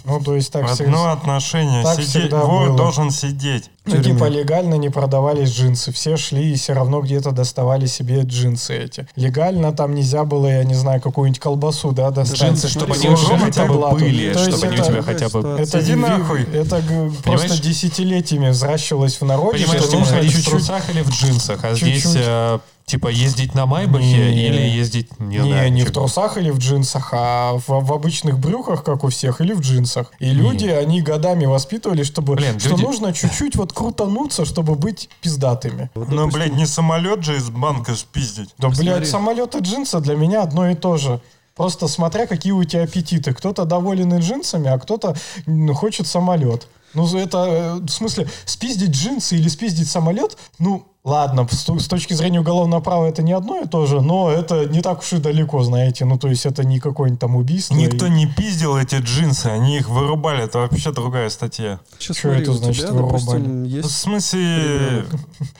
[0.05, 1.13] Ну, то есть так Одно всегда...
[1.13, 1.83] отношение.
[1.83, 2.77] так Сидеть, всегда вор было.
[2.77, 3.71] должен сидеть.
[3.87, 5.93] Ну, типа, легально не продавались джинсы.
[5.93, 9.07] Все шли и все равно где-то доставали себе джинсы эти.
[9.17, 12.41] Легально там нельзя было, я не знаю, какую-нибудь колбасу, да, достать.
[12.41, 15.49] Джинсы, Чтобы они уже хотя бы были, То чтобы они у это- тебя хотя бы...
[15.59, 16.43] Это, Иди нахуй.
[16.53, 17.23] это Понимаешь?
[17.25, 21.75] просто десятилетиями взращивалось в народе, Понимаешь, что нужно ходить в трусах или в джинсах, а
[21.75, 22.05] чуть-чуть.
[22.05, 24.47] здесь, э, типа, ездить на Майбахе Не.
[24.49, 27.93] или ездить, не, Не, знаю, не в чё- трусах или в джинсах, а в, в
[27.93, 30.13] обычных брюках, как у всех, или в джинсах.
[30.21, 35.09] И люди, они годами воспитывали, чтобы Блин, что люди- нужно чуть-чуть вот крутануться, чтобы быть
[35.23, 35.91] пиздатыми.
[35.95, 38.51] Ну, блядь, не самолет же из банка спиздить.
[38.59, 38.93] Да, Посмотри.
[38.95, 41.21] блядь, самолет и джинсы для меня одно и то же.
[41.57, 43.33] Просто смотря, какие у тебя аппетиты.
[43.33, 45.17] Кто-то доволен и джинсами, а кто-то
[45.47, 46.67] м, хочет самолет.
[46.95, 52.41] Ну, это, э, в смысле, спиздить джинсы или спиздить самолет, ну, ладно, с, точки зрения
[52.41, 55.63] уголовного права это не одно и то же, но это не так уж и далеко,
[55.63, 56.05] знаете.
[56.05, 57.75] Ну, то есть это не какое-нибудь там убийство.
[57.75, 61.79] Никто и- не пиздил эти джинсы, они их вырубали, это вообще другая статья.
[61.99, 63.41] Сейчас Чё это значит, вырубали?
[63.41, 63.91] Ну, В есть...
[63.91, 65.05] смысле,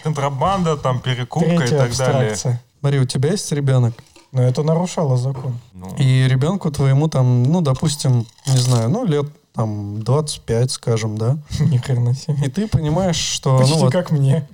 [0.03, 2.31] контрабанда, там, перекупка и Третья так далее.
[2.31, 2.63] абстракция.
[2.81, 3.95] Смотри, у тебя есть ребенок,
[4.33, 5.59] Но это нарушало закон.
[5.73, 11.39] Ну, и ребенку твоему там, ну, допустим, не знаю, ну, лет там 25, скажем, да?
[11.61, 12.47] Ни хрена себе.
[12.47, 13.59] И ты понимаешь, что...
[13.59, 14.49] Почти ну, вот, как мне.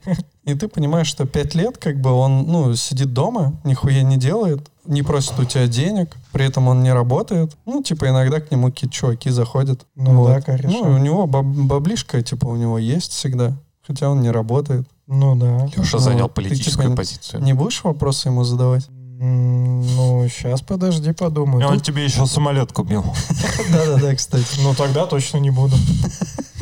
[0.45, 4.71] И ты понимаешь, что пять лет, как бы он, ну, сидит дома, нихуя не делает,
[4.87, 7.57] не просит у тебя денег, при этом он не работает.
[7.67, 9.87] Ну, типа, иногда к нему какие-то чуваки заходят.
[9.95, 10.71] Ну да, конечно.
[10.71, 14.89] Ну, у него баб- баблишка, типа, у него есть всегда, хотя он не работает.
[15.07, 15.67] Ну да.
[15.77, 17.43] Леша Ну, занял ты, политическую типа, позицию.
[17.43, 18.89] Не будешь вопросы ему задавать?
[19.23, 21.67] Ну, сейчас подожди, и подумаю.
[21.69, 23.05] он Тут- тебе еще самолет купил.
[23.71, 24.61] Да-да-да, кстати.
[24.63, 25.77] Ну, тогда точно не буду.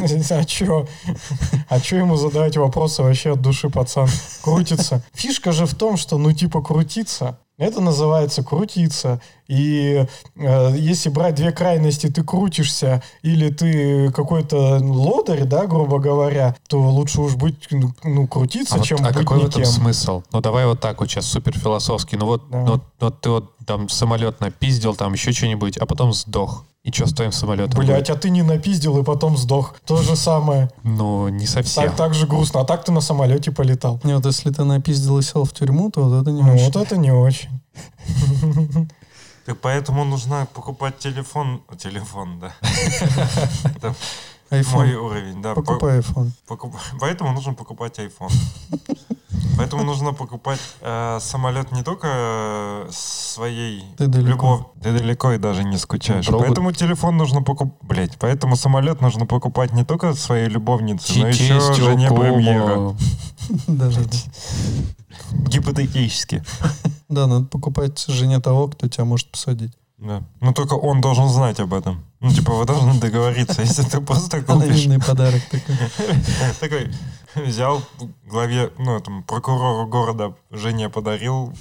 [0.01, 0.87] А чё?
[1.69, 4.09] А чё ему задавать вопросы вообще от души, пацан?
[4.43, 5.03] Крутится.
[5.13, 7.39] Фишка же в том, что, ну, типа, крутиться.
[7.59, 9.21] Это называется крутиться.
[9.49, 16.55] И э, если брать две крайности, ты крутишься или ты какой-то лодырь, да, грубо говоря,
[16.69, 19.63] то лучше уж быть, ну, ну, крутиться, А, вот- чем а быть какой в этом
[19.63, 19.73] никем.
[19.73, 20.23] смысл?
[20.33, 22.15] Ну давай вот так вот сейчас супер философски.
[22.15, 22.59] Ну вот, Да.
[22.65, 26.65] ну, вот- вот ты вот там самолет напиздил, там еще что-нибудь, а потом сдох.
[26.89, 27.79] И что с твоим самолетом?
[27.85, 29.75] Блять, а ты не напиздил и потом сдох.
[29.85, 30.71] То же самое.
[30.85, 31.85] Ну, не совсем.
[31.85, 32.61] Так, так же грустно.
[32.61, 34.01] А так ты на самолете полетал.
[34.05, 36.65] Не, вот если ты напиздил и сел в тюрьму, то вот это не Ну, очень.
[36.65, 37.51] вот это не очень.
[39.45, 41.61] Так поэтому нужно покупать телефон.
[41.79, 42.55] Телефон, да.
[44.51, 44.73] IPhone.
[44.75, 45.55] мой уровень, да.
[45.55, 46.31] Покупай iPhone.
[46.49, 48.33] Покуп- Поэтому нужно покупать iPhone.
[49.57, 54.29] Поэтому нужно покупать э, самолет не только э, своей Ты далеко.
[54.31, 54.61] любовь.
[54.83, 56.27] Ты далеко и даже не скучаешь.
[56.27, 57.75] Другу- Поэтому телефон нужно покупать.
[57.83, 62.97] Блять, поэтому самолет нужно покупать не только своей любовнице, но еще жене премьера.
[63.67, 64.19] Да-да-да.
[65.49, 66.43] Гипотетически.
[67.09, 69.73] Да, надо покупать жене того, кто тебя может посадить.
[69.99, 70.23] Да.
[70.41, 72.05] Но только он должен знать об этом.
[72.21, 73.63] Ну, типа, вы должны договориться.
[73.63, 75.77] Если ты просто купишь Анонимный подарок такой.
[76.61, 76.91] такой,
[77.35, 77.83] взял
[78.25, 81.53] главе, ну, этому прокурору города жене подарил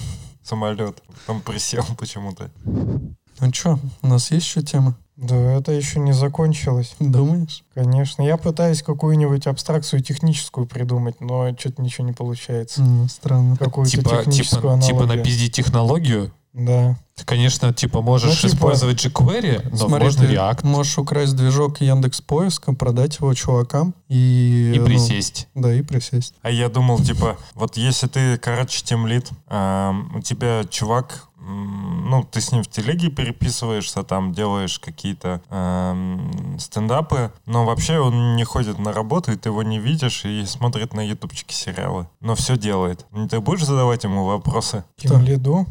[0.44, 2.52] самолет, там присел почему-то.
[2.64, 4.96] Ну что, у нас есть еще тема?
[5.16, 6.96] Да, это еще не закончилось.
[7.00, 7.64] Думаешь?
[7.74, 8.22] Конечно.
[8.22, 12.82] Я пытаюсь какую-нибудь абстракцию техническую придумать, но что-то ничего не получается.
[12.82, 13.58] М, Странно.
[13.58, 15.18] Какую-то Типа, техническую типа, типа аналогию.
[15.18, 16.32] напиздить технологию.
[16.58, 16.98] Да.
[17.16, 21.36] Ты, конечно, типа можешь Ну, типа- использовать jQuery, но Смотри, можно ты React можешь украсть
[21.36, 24.74] движок Яндекс Поиска, продать его чувакам и...
[24.76, 25.48] и ну, присесть.
[25.54, 26.34] да, и присесть.
[26.42, 32.42] А я думал, типа, вот если ты, короче, темлит, эм, у тебя чувак, ну, ты
[32.42, 38.80] с ним в телеге переписываешься, там делаешь какие-то эм, стендапы, но вообще он не ходит
[38.80, 42.08] на работу, и ты его не видишь, и смотрит на ютубчике сериалы.
[42.20, 43.06] Но все делает.
[43.30, 44.84] Ты будешь задавать ему вопросы?
[44.98, 45.68] Тем лиду.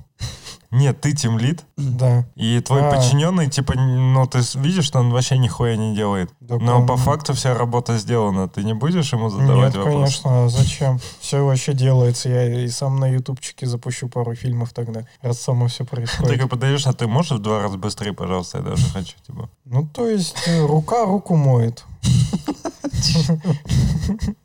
[0.70, 2.26] Нет, ты темлит, Да.
[2.34, 2.90] и твой А.
[2.90, 6.30] подчиненный, типа, ну, ты видишь, что он вообще нихуя не делает.
[6.46, 8.48] Так Но он- по факту вся работа сделана.
[8.48, 10.22] Ты не будешь ему задавать Нет, вопросы?
[10.22, 10.98] конечно, а зачем?
[11.20, 12.28] Все вообще делается.
[12.28, 16.40] Я и сам на ютубчике запущу пару фильмов тогда, раз само все Ты происходит.
[16.40, 19.48] как подаешь, а ты можешь в два раза быстрее, пожалуйста, я даже хочу, типа.
[19.64, 21.84] Ну, то есть, э, рука руку моет.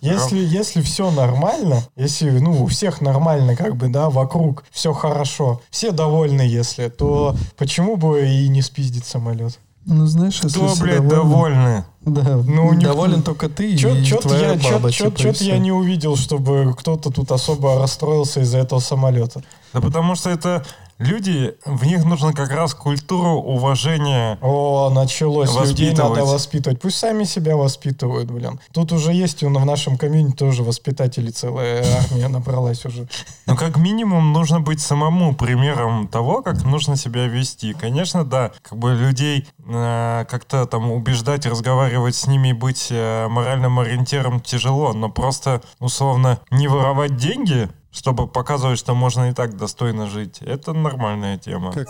[0.00, 5.60] Если, если все нормально, если ну, у всех нормально, как бы, да, вокруг все хорошо,
[5.70, 9.58] все довольны, если, то почему бы и не спиздить самолет?
[9.86, 11.84] Ну, знаешь, если Кто, блядь, довольны-?
[12.02, 15.18] Да, Ну, не- доволен только ты Чё- и чё-то твоя я, чё- баба, чё- типа,
[15.18, 19.42] и чё-то я не увидел, чтобы кто-то тут особо расстроился из-за этого самолета.
[19.72, 20.64] Да потому что это
[21.00, 24.38] люди, в них нужно как раз культуру уважения.
[24.40, 25.50] О, началось.
[25.66, 26.80] Людей надо Воспитывать.
[26.80, 28.60] Пусть сами себя воспитывают, блин.
[28.72, 33.08] Тут уже есть в нашем комьюнити тоже воспитатели целая армия набралась уже.
[33.46, 37.72] Ну, как минимум, нужно быть самому примером того, как нужно себя вести.
[37.72, 43.28] Конечно, да, как бы людей э, как-то там убеждать, разговаривать с ними и быть э,
[43.28, 49.56] моральным ориентиром тяжело, но просто, условно, не воровать деньги, чтобы показывать, что можно и так
[49.56, 51.72] достойно жить, это нормальная тема.
[51.72, 51.88] Как-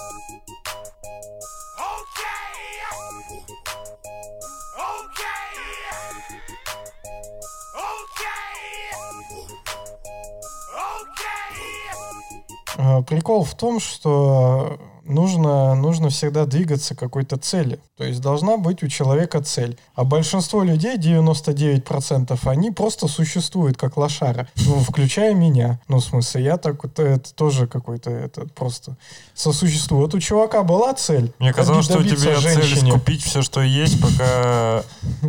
[12.78, 17.80] А, Прикол в том, что нужно, нужно всегда двигаться к какой-то цели.
[17.96, 19.78] То есть должна быть у человека цель.
[19.94, 24.48] А большинство людей, 99%, они просто существуют как лошара.
[24.66, 25.80] Ну, включая меня.
[25.88, 28.96] Ну, в смысле, я так вот, это тоже какой-то, это просто
[29.34, 30.02] сосуществую.
[30.02, 31.32] Вот у чувака была цель.
[31.38, 32.92] Мне казалось, что у тебя цель женщине.
[32.92, 34.82] скупить все, что есть, пока...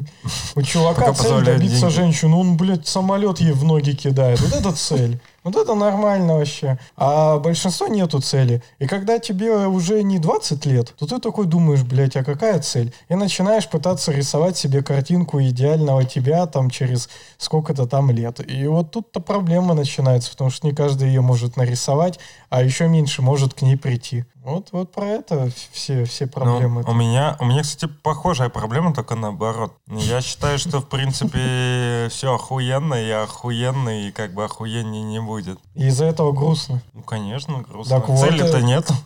[0.55, 4.39] У чувака цель добиться женщину, он, блядь, самолет ей в ноги кидает.
[4.41, 5.19] Вот это цель.
[5.43, 6.77] Вот это нормально вообще.
[6.95, 8.61] А большинство нету цели.
[8.79, 12.93] И когда тебе уже не 20 лет, то ты такой думаешь, блядь, а какая цель?
[13.09, 18.39] И начинаешь пытаться рисовать себе картинку идеального тебя там через сколько-то там лет.
[18.47, 22.19] И вот тут-то проблема начинается, потому что не каждый ее может нарисовать,
[22.49, 24.25] а еще меньше может к ней прийти.
[24.43, 26.83] Вот, вот про это все, все Ну, проблемы.
[26.87, 29.73] у меня, у меня, кстати, похожая проблема, только наоборот.
[29.87, 35.59] Я считаю, что, в принципе, все охуенно, и охуенно, и как бы охуеннее не будет.
[35.75, 36.81] И из-за этого грустно.
[36.93, 37.99] Ну, конечно, грустно.
[37.99, 38.91] Так вот, Цели-то э, нет.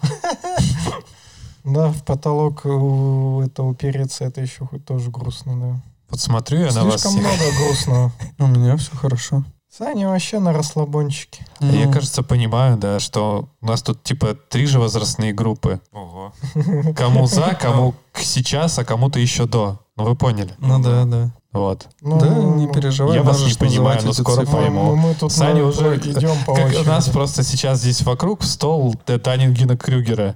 [1.63, 5.81] Да, в потолок у этого упереться, это еще хоть тоже грустно, да.
[6.09, 8.11] Вот смотрю я на вас Слишком много грустного.
[8.37, 9.43] У меня все хорошо.
[9.75, 11.43] Саня вообще на расслабончике.
[11.59, 15.81] Я, Ну, кажется, понимаю, да, что у нас тут типа три же возрастные группы.
[15.91, 16.33] Ого.
[16.95, 19.79] Кому за, кому сейчас, а кому-то еще до.
[19.97, 20.53] Ну вы поняли.
[20.59, 21.31] Ну да, да.
[21.55, 21.87] Вот.
[22.01, 23.15] Ну, да, не переживай.
[23.15, 24.55] я вас не понимаю, но скоро цифры.
[24.57, 24.95] мы, пойму.
[24.95, 26.87] мы тут Саня мы уже- идем по Как у очереди.
[26.87, 30.35] нас просто сейчас здесь вокруг стол Танингена Крюгера.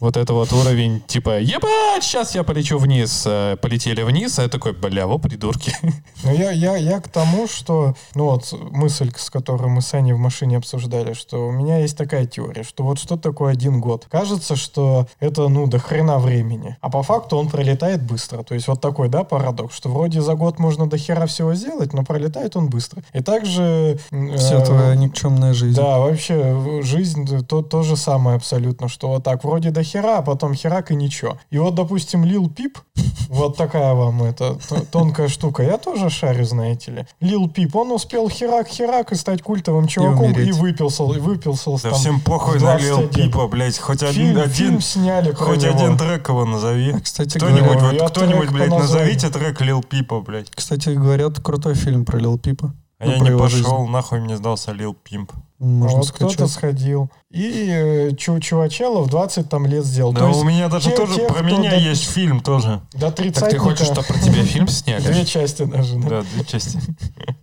[0.00, 3.24] Вот это вот уровень, типа, ебать, сейчас я полечу вниз.
[3.26, 5.74] Э, Полетели вниз, а я такой, бля, во придурки.
[6.24, 10.12] Но я, я, я к тому, что, ну вот мысль, с которой мы с Аней
[10.12, 14.06] в машине обсуждали, что у меня есть такая теория, что вот что такое один год?
[14.10, 16.76] Кажется, что это, ну, до хрена времени.
[16.80, 18.42] А по факту он пролетает быстро.
[18.42, 21.92] То есть вот такой, да, парадокс, что вроде за год можно до хера всего сделать,
[21.92, 23.02] но пролетает он быстро.
[23.12, 23.98] И также...
[24.36, 25.76] Вся э, твоя никчемная жизнь.
[25.76, 30.22] Да, вообще, жизнь то, то же самое абсолютно, что вот так, вроде до хера, а
[30.22, 31.38] потом херак и ничего.
[31.50, 32.78] И вот, допустим, Лил Пип,
[33.28, 37.06] вот такая вам это т- тонкая штука, я тоже шарю, знаете ли.
[37.20, 40.56] Лил Пип, он успел херак-херак и стать культовым чуваком и, умереть.
[40.56, 41.94] выпился, и выпился Да там.
[41.94, 43.08] всем похуй на Лил 21.
[43.30, 43.78] Пипа, блядь.
[43.78, 45.74] Хоть один, Фильм, один, фильм сняли про хоть него.
[45.74, 46.92] один трек его назови.
[46.96, 50.47] А, Кстати Кто-нибудь, вот, кто-нибудь, блядь, назовите трек Лил Пипа, блядь.
[50.54, 52.74] Кстати говоря, это крутой фильм про Лил Пипа.
[53.00, 53.90] А Ну, я не пошел, жизнь.
[53.92, 55.30] нахуй мне сдался Лил Пимп.
[55.60, 57.10] Можно вот кто-то сходил.
[57.30, 60.12] И э, чу чувачела в 20 там лет сделал.
[60.12, 62.80] Да То есть у меня даже те- тоже те, про меня до- есть фильм тоже.
[62.94, 65.02] до 30 Так ты хочешь, чтобы про тебя фильм сняли?
[65.12, 65.96] Две части даже.
[66.00, 66.08] да.
[66.08, 66.80] Да, две части.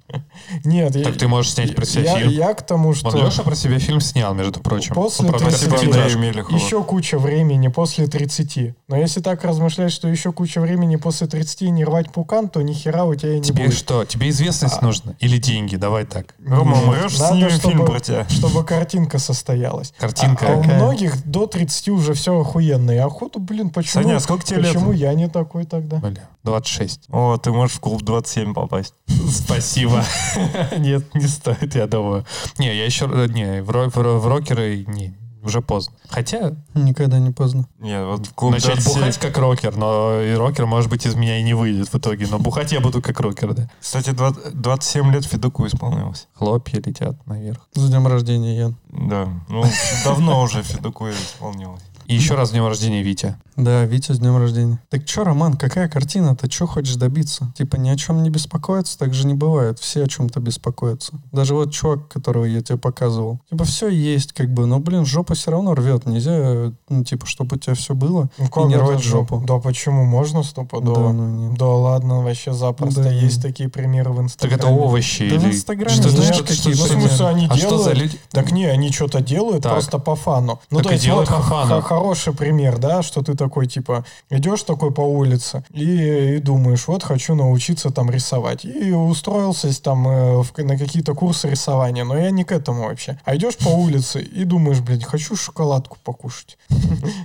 [0.66, 2.30] Нет, я- Так ты можешь снять про себя я, фильм.
[2.32, 3.10] я к тому, что...
[3.10, 4.96] Вон Леша про себя фильм снял, между прочим.
[4.96, 5.96] После Он, правда, Спасибо 30.
[5.96, 6.56] Андрею Мелехову.
[6.58, 8.74] Еще куча времени после 30.
[8.88, 12.62] Но если так размышлять, что еще куча времени после 30 и не рвать пукан, то
[12.62, 13.78] ни хера у тебя и не Тебе будет.
[13.78, 14.06] что?
[14.06, 14.86] Тебе известность А.
[14.86, 15.14] нужна?
[15.20, 15.76] Или деньги?
[15.76, 16.36] Давай так.
[16.46, 18.28] Рома, умрешь, снимем чтобы- фильм про тебя.
[18.30, 19.94] Чтобы картинка состоялась.
[19.98, 22.92] Картинка А, а у многих до 30 уже все охуенно.
[22.92, 24.74] И охоту, блин, почему, Саня, а сколько тебе лет?
[24.74, 25.98] почему я не такой тогда?
[25.98, 27.02] Бля, 26.
[27.10, 28.94] О, ты можешь в клуб 27 попасть.
[29.32, 30.04] Спасибо.
[30.78, 32.26] Нет, не стоит, я думаю.
[32.58, 33.10] Не, я еще...
[33.12, 34.86] э, Не, в, в в рокеры...
[34.88, 35.96] Не, уже поздно.
[36.10, 37.68] Хотя Никогда не поздно.
[37.80, 38.94] Нет, вот в клуб начать 27.
[38.94, 42.28] бухать как рокер, но и рокер, может быть, из меня и не выйдет в итоге.
[42.30, 43.70] Но бухать я буду как рокер, да.
[43.80, 46.28] Кстати, 20 27 лет Федуку исполнилось.
[46.34, 47.68] Хлопья летят наверх.
[47.74, 48.76] С днем рождения, Ян.
[48.90, 49.64] Да, ну
[50.04, 51.82] давно уже Федуку исполнилось.
[52.08, 53.36] И еще раз с днем рождения, Витя.
[53.56, 54.80] Да, Витя, с днем рождения.
[54.90, 56.36] Так чё, Роман, какая картина?
[56.36, 57.54] Ты чё хочешь добиться?
[57.58, 58.98] Типа ни о чем не беспокоиться?
[59.00, 59.80] Так же не бывает.
[59.80, 61.14] Все о чем-то беспокоятся.
[61.32, 63.40] Даже вот чувак, которого я тебе показывал.
[63.50, 66.06] Типа все есть, как бы, но, блин, жопа все равно рвет.
[66.06, 68.30] Нельзя, ну, типа, чтобы у тебя все было.
[68.38, 69.42] Ну, и не рвать жопу.
[69.48, 70.04] Да почему?
[70.04, 71.08] Можно стопудово.
[71.08, 71.58] Да, ну нет.
[71.58, 73.04] Да ладно, вообще запросто.
[73.04, 73.44] Да Есть нет.
[73.46, 74.56] такие примеры в Так Инстаграме.
[74.64, 75.52] это овощи Да в или...
[75.54, 77.08] Инстаграме Что, знаешь, что, какие что, Ну, в примеры?
[77.10, 77.98] смысле, они А что за делают?
[78.00, 78.20] люди?
[78.32, 79.72] Так не, они что-то делают Так.
[79.72, 80.60] просто по фану.
[80.70, 81.82] Ну, Так то есть делают вот по х- фану.
[81.82, 86.88] х- хороший пример, да, что ты такой, типа, идешь такой по улице и, и думаешь,
[86.88, 88.66] вот хочу научиться там рисовать.
[88.66, 93.18] И устроился там э, в- на какие-то курсы рисования, но я не к этому вообще.
[93.26, 96.58] А идешь по улице и думаешь, блин, хочу шоколадку покушать.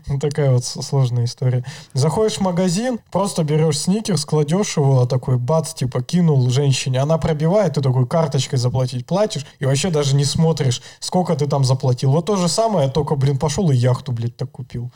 [0.07, 1.65] Ну, такая вот сложная история.
[1.95, 7.01] Заходишь в магазин, просто берешь сникерс, кладешь его, а такой бац, типа, кинул женщине.
[7.01, 11.65] Она пробивает, ты такой карточкой заплатить платишь, и вообще даже не смотришь, сколько ты там
[11.65, 12.11] заплатил.
[12.11, 14.91] Вот то же самое, только, блин, пошел и яхту, блядь, так купил.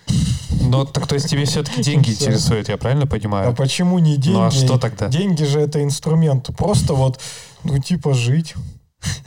[0.61, 3.55] Но так то есть тебе все-таки деньги интересуют, я правильно А понимаю?
[3.55, 4.37] почему не деньги?
[4.37, 5.07] Ну а что тогда?
[5.07, 6.51] Деньги же это инструмент.
[6.57, 7.21] Просто вот,
[7.63, 8.55] ну, типа, жить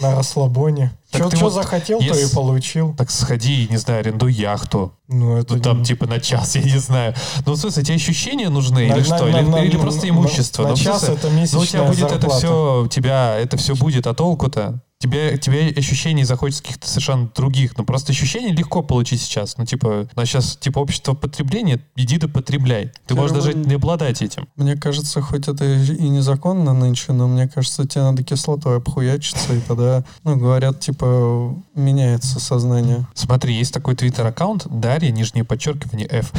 [0.01, 0.91] на расслабоне.
[1.09, 2.93] Так Что вот захотел, то и если- получил.
[2.97, 4.91] Так сходи, не знаю, арендуй яхту.
[5.07, 7.13] Ну, это Ну, там не- типа на час, я не знаю.
[7.45, 9.25] Ну, в смысле, тебе ощущения нужны На- или на- что?
[9.27, 10.63] на- или, на- или на- просто на- имущество?
[10.63, 12.37] на Ну, в час смысле, это ну, у тебя месячная будет это зарплата.
[12.37, 14.81] все, у тебя это все будет, а толку-то?
[14.99, 17.77] Тебе, тебе ощущений захочется каких-то совершенно других.
[17.77, 19.55] Ну, просто ощущения легко получить сейчас.
[19.57, 22.91] Ну, типа, у нас сейчас, типа, общество потребления, иди да потребляй.
[23.05, 24.47] Ты можешь даже не обладать этим.
[24.55, 29.59] Мне кажется, хоть это и незаконно нынче, но мне кажется, тебе надо кислотой обхуячиться, и
[29.59, 33.05] тогда, ну, говорят, типа, меняется сознание.
[33.13, 36.31] Смотри, есть такой твиттер-аккаунт Дарья, нижнее подчеркивание, F.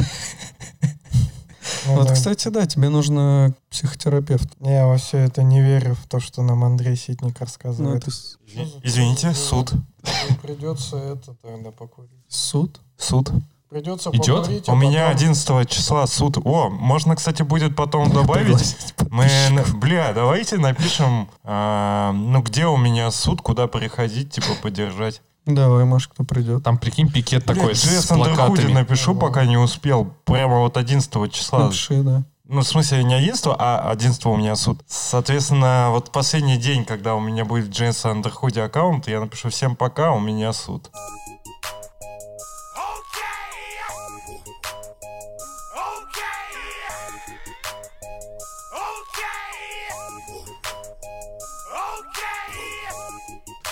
[1.85, 2.13] Ну, вот, да.
[2.13, 4.49] кстати, да, тебе нужно психотерапевт.
[4.59, 8.01] Я во все это не верю, в то, что нам Андрей Ситник Ну, рассказывает.
[8.01, 8.37] это с-
[8.83, 9.71] Извините, суд.
[10.41, 12.09] Придется это тогда покурить.
[12.27, 12.79] суд.
[12.97, 13.31] Суд.
[13.69, 14.43] Придется Идет?
[14.43, 16.37] покурить, а У меня потом- 11 числа суд.
[16.43, 18.75] О, можно, кстати, будет потом добавить.
[19.11, 19.27] Мы,
[19.75, 25.21] бля, давайте напишем, а, ну, где у меня суд, куда приходить, типа, поддержать.
[25.45, 26.63] Давай, может, кто придет.
[26.63, 28.71] Там, прикинь, пикет такой Бля, с плакатами.
[28.71, 30.13] напишу, пока не успел.
[30.25, 31.65] Прямо вот 11 числа.
[31.65, 32.23] Напиши, да.
[32.51, 34.79] Ну, в смысле, не 11, а 11 у меня суд.
[34.87, 40.13] Соответственно, вот последний день, когда у меня будет Джеймс Андерхуди аккаунт, я напишу всем пока,
[40.13, 40.89] у меня суд.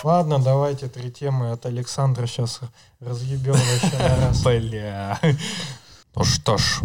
[0.04, 2.60] Ладно, давайте три темы от Александра сейчас
[3.00, 4.42] разъебем вообще на раз.
[4.44, 5.20] Бля.
[6.14, 6.80] Ну что ж,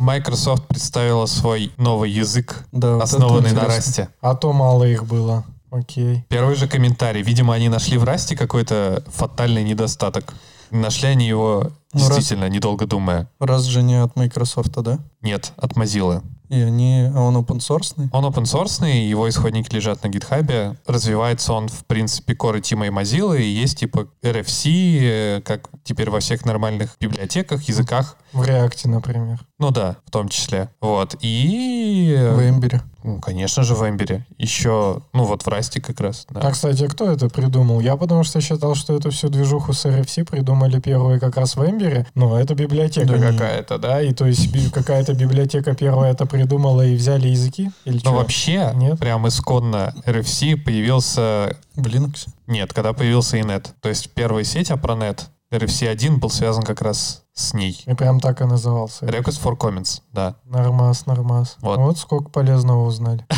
[0.00, 3.64] Microsoft представила свой новый язык, Да, вот основанный на.
[3.64, 4.08] Расте.
[4.20, 5.44] А то мало их было.
[5.70, 6.24] Окей.
[6.28, 7.22] Первый же комментарий.
[7.22, 10.32] Видимо, они нашли в Расте какой-то фатальный недостаток.
[10.70, 13.28] Нашли они его Ну, раз- действительно, недолго думая.
[13.40, 14.98] Раз же не от Microsoft, да?
[15.22, 16.22] Нет, от Mozilla.
[16.48, 17.94] И они, он open source?
[18.12, 20.76] Он open source, его исходники лежат на гитхабе.
[20.86, 26.10] Развивается он, в принципе, коры Тима и Mozilla, и есть типа RFC, э, как теперь
[26.10, 28.16] во всех нормальных библиотеках, языках.
[28.32, 29.40] В реакте, например.
[29.58, 30.70] Ну да, в том числе.
[30.80, 31.16] Вот.
[31.20, 32.14] И...
[32.16, 32.82] В Эмбере.
[33.04, 34.26] Ну, конечно же, в Эмбере.
[34.38, 36.26] Еще, ну вот в Расте как раз.
[36.30, 36.40] Да.
[36.40, 37.80] А, кстати, кто это придумал?
[37.80, 41.64] Я потому что считал, что эту всю движуху с RFC придумали первые как раз в
[41.64, 42.06] Эмбере.
[42.14, 43.32] Но это библиотека Да не.
[43.32, 44.02] какая-то, да?
[44.02, 47.70] И то есть какая-то библиотека первая это придумала и взяли языки?
[47.84, 48.12] Или Но чё?
[48.14, 48.98] вообще, Нет?
[48.98, 51.56] прям исконно RFC появился...
[51.76, 52.26] В Linux.
[52.48, 53.72] Нет, когда появился инет.
[53.80, 55.20] То есть первая сеть Apronet,
[55.52, 57.82] RFC1 был связан как раз с ней.
[57.86, 59.06] И прям так и назывался.
[59.06, 60.36] Request for Comments, да.
[60.44, 61.56] Нормас, нормас.
[61.60, 61.78] Вот.
[61.78, 61.98] Вот.
[61.98, 63.26] сколько полезного узнали.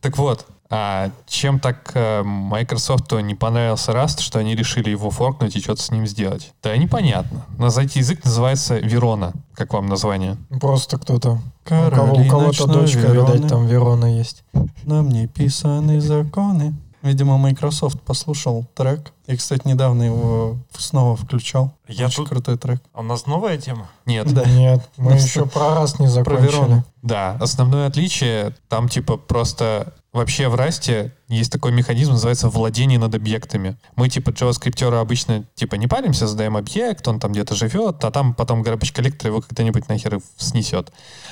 [0.00, 5.56] Так вот, а чем так э, Microsoft не понравился Rust, что они решили его форкнуть
[5.56, 6.52] и что-то с ним сделать?
[6.62, 7.46] Да непонятно.
[7.56, 9.32] Но за этот язык называется Верона.
[9.54, 10.36] Как вам название?
[10.60, 11.38] Просто кто-то.
[11.64, 14.44] У, Короли у кого-то дочка, Вероны, видать, там Верона есть.
[14.82, 16.74] Нам не писаны законы.
[17.04, 19.12] Видимо, Microsoft послушал трек.
[19.26, 21.72] И, кстати, недавно его снова включал.
[21.86, 22.82] Я Очень тут- крутой трек.
[22.94, 23.88] А у нас новая тема?
[24.06, 24.32] Нет.
[24.32, 24.44] Да.
[24.44, 26.46] Нет, мы Ну, еще про раз не Про закончили.
[26.46, 26.84] Верону.
[27.02, 33.14] Да, основное отличие там типа просто вообще в Расте есть такой механизм, называется владение над
[33.14, 33.76] объектами.
[33.96, 38.32] Мы типа JavaScript обычно типа не паримся, задаем объект, он там где-то живет, а там
[38.32, 40.90] потом garbage коллектор его когда-нибудь нахер снесет.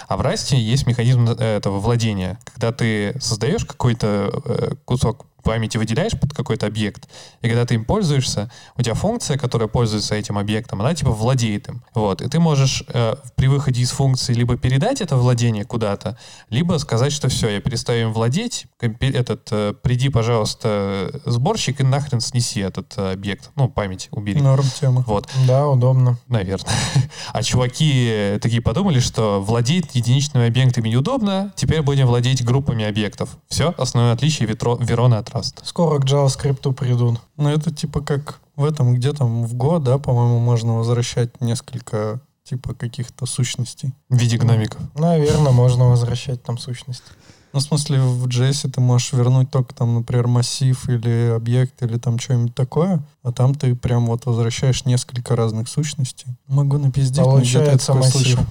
[0.08, 2.38] А в Расте есть механизм э, этого владения.
[2.44, 7.09] Когда ты создаешь какой-то э, кусок памяти выделяешь под какой-то объект,
[7.40, 11.68] и когда ты им пользуешься, у тебя функция, которая пользуется этим объектом, она типа владеет
[11.68, 11.82] им.
[11.95, 12.22] Вот.
[12.22, 16.16] И ты можешь э, при выходе из функции либо передать это владение куда-то,
[16.51, 22.20] либо сказать, что все, я перестаю им владеть, этот, э, приди, пожалуйста, сборщик и нахрен
[22.20, 23.51] снеси этот э, объект.
[23.57, 24.40] Ну, память убери.
[24.40, 25.05] Норм тема.
[25.07, 26.18] Вот, Да, удобно.
[26.28, 26.72] наверное.
[27.32, 33.30] А чуваки э, такие подумали, что владеть единичными объектами неудобно, теперь будем владеть группами объектов.
[33.49, 35.61] Все, основное отличие ветро, Верона от Rust.
[35.64, 37.20] Скоро к JavaScript придут.
[37.37, 42.20] Ну, это типа как в этом, где там в Go, да, по-моему, можно возвращать несколько
[42.45, 43.93] типа каких-то сущностей.
[44.09, 44.80] В виде гномиков.
[44.95, 47.05] Наверное, можно возвращать там сущность.
[47.53, 51.99] Ну, в смысле, в JS ты можешь вернуть только там, например, массив или объект или
[51.99, 56.28] там что-нибудь такое, а там ты прям вот возвращаешь несколько разных сущностей.
[56.47, 58.22] Могу напиздеть, но где-то я Получается такое массив.
[58.22, 58.45] слышал.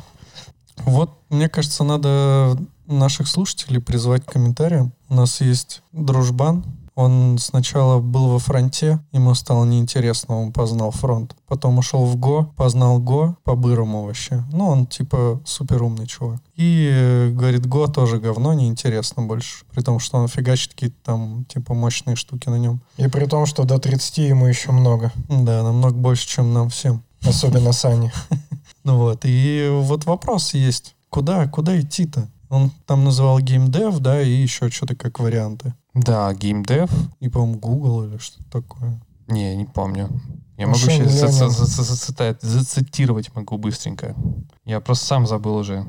[0.85, 2.57] Вот, мне кажется, надо
[2.91, 4.93] наших слушателей призвать к комментариям.
[5.09, 6.63] У нас есть дружбан.
[6.93, 11.35] Он сначала был во фронте, ему стало неинтересно, он познал фронт.
[11.47, 14.43] Потом ушел в ГО, познал ГО по-бырому вообще.
[14.51, 16.41] Ну, он типа супер умный чувак.
[16.57, 19.63] И э, говорит, ГО тоже говно, неинтересно больше.
[19.73, 22.81] При том, что он фигачит какие-то там типа мощные штуки на нем.
[22.97, 25.13] И при том, что до 30 ему еще много.
[25.29, 27.03] Да, намного больше, чем нам всем.
[27.23, 28.11] Особенно Сане.
[28.83, 30.95] Ну вот, и вот вопрос есть.
[31.09, 32.27] Куда, куда идти-то?
[32.51, 35.73] Он там называл геймдев, да, и еще что-то как варианты.
[35.93, 36.89] Да, геймдев.
[37.21, 39.01] И, по-моему, Google или что-то такое.
[39.27, 40.09] Не, не помню.
[40.57, 44.15] Я Ну, могу сейчас зацитировать могу быстренько.
[44.65, 45.85] Я просто сам забыл уже.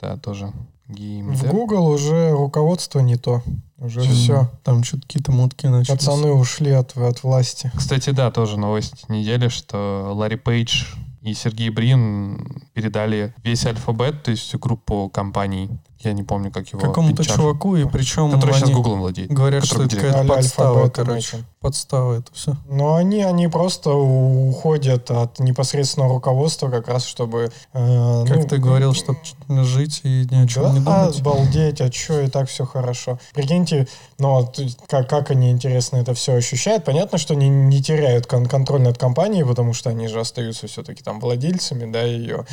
[0.00, 0.52] Да, тоже.
[0.86, 1.50] В Геймдев.
[1.50, 3.42] Google уже руководство не то.
[3.76, 4.48] Уже все.
[4.62, 5.98] Там что-то какие-то мутки начались.
[5.98, 7.72] Пацаны ушли от, от власти.
[7.74, 10.84] Кстати, да, тоже новость недели, что Ларри Пейдж
[11.22, 15.68] и Сергей Брин передали весь алфабет, то есть всю группу компаний.
[16.06, 16.80] Я не помню, как его.
[16.80, 19.30] Какому-то Пинчар, чуваку, и причем Который сейчас Гуглом владеет.
[19.30, 21.44] говорят, что это какая-то Аль- подстава, алфабетом короче.
[21.60, 22.56] Подстава это все.
[22.68, 27.50] Но они, они просто уходят от непосредственного руководства как раз, чтобы...
[27.72, 29.18] э, Как ну, ты говорил, чтобы
[29.64, 31.20] жить и ни о чем Да, не думать.
[31.20, 33.18] обалдеть, а что, и так все хорошо.
[33.34, 33.88] Прикиньте,
[34.18, 36.84] ну, вот как, как они, интересно, это все ощущают.
[36.84, 41.02] Понятно, что они не теряют кон- контроль над компанией, потому что они же остаются все-таки
[41.02, 42.46] там владельцами, да, ее.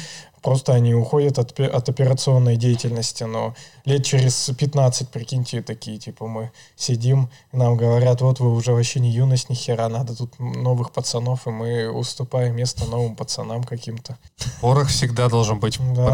[0.43, 6.51] Просто они уходят от, от операционной деятельности, но лет через 15, прикиньте, такие, типа, мы
[6.75, 10.91] сидим, и нам говорят, вот вы уже вообще не юность, ни хера, надо тут новых
[10.91, 14.17] пацанов, и мы уступаем место новым пацанам каким-то.
[14.61, 16.09] Порох всегда должен быть Да.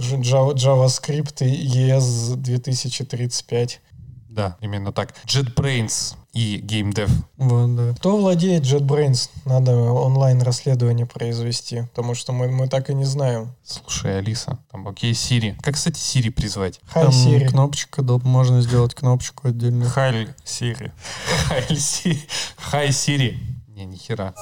[0.00, 3.80] Java- JavaScript и ES 2035.
[4.28, 5.14] Да, именно так.
[5.26, 7.10] JetBrains и GameDev.
[7.36, 7.94] Вот, да.
[7.94, 9.28] Кто владеет JetBrains?
[9.44, 13.52] Надо онлайн-расследование произвести, потому что мы, мы так и не знаем.
[13.64, 15.56] Слушай, Алиса, там окей, Сири.
[15.62, 16.80] Как, кстати, Сири призвать?
[16.86, 17.48] Хай, Там Siri.
[17.48, 19.88] кнопочка, да, можно сделать кнопочку отдельно.
[19.88, 20.92] Халь Сири.
[21.48, 22.20] Хай Сири.
[22.56, 23.38] Хай Сири.
[23.68, 24.32] Не, нихера.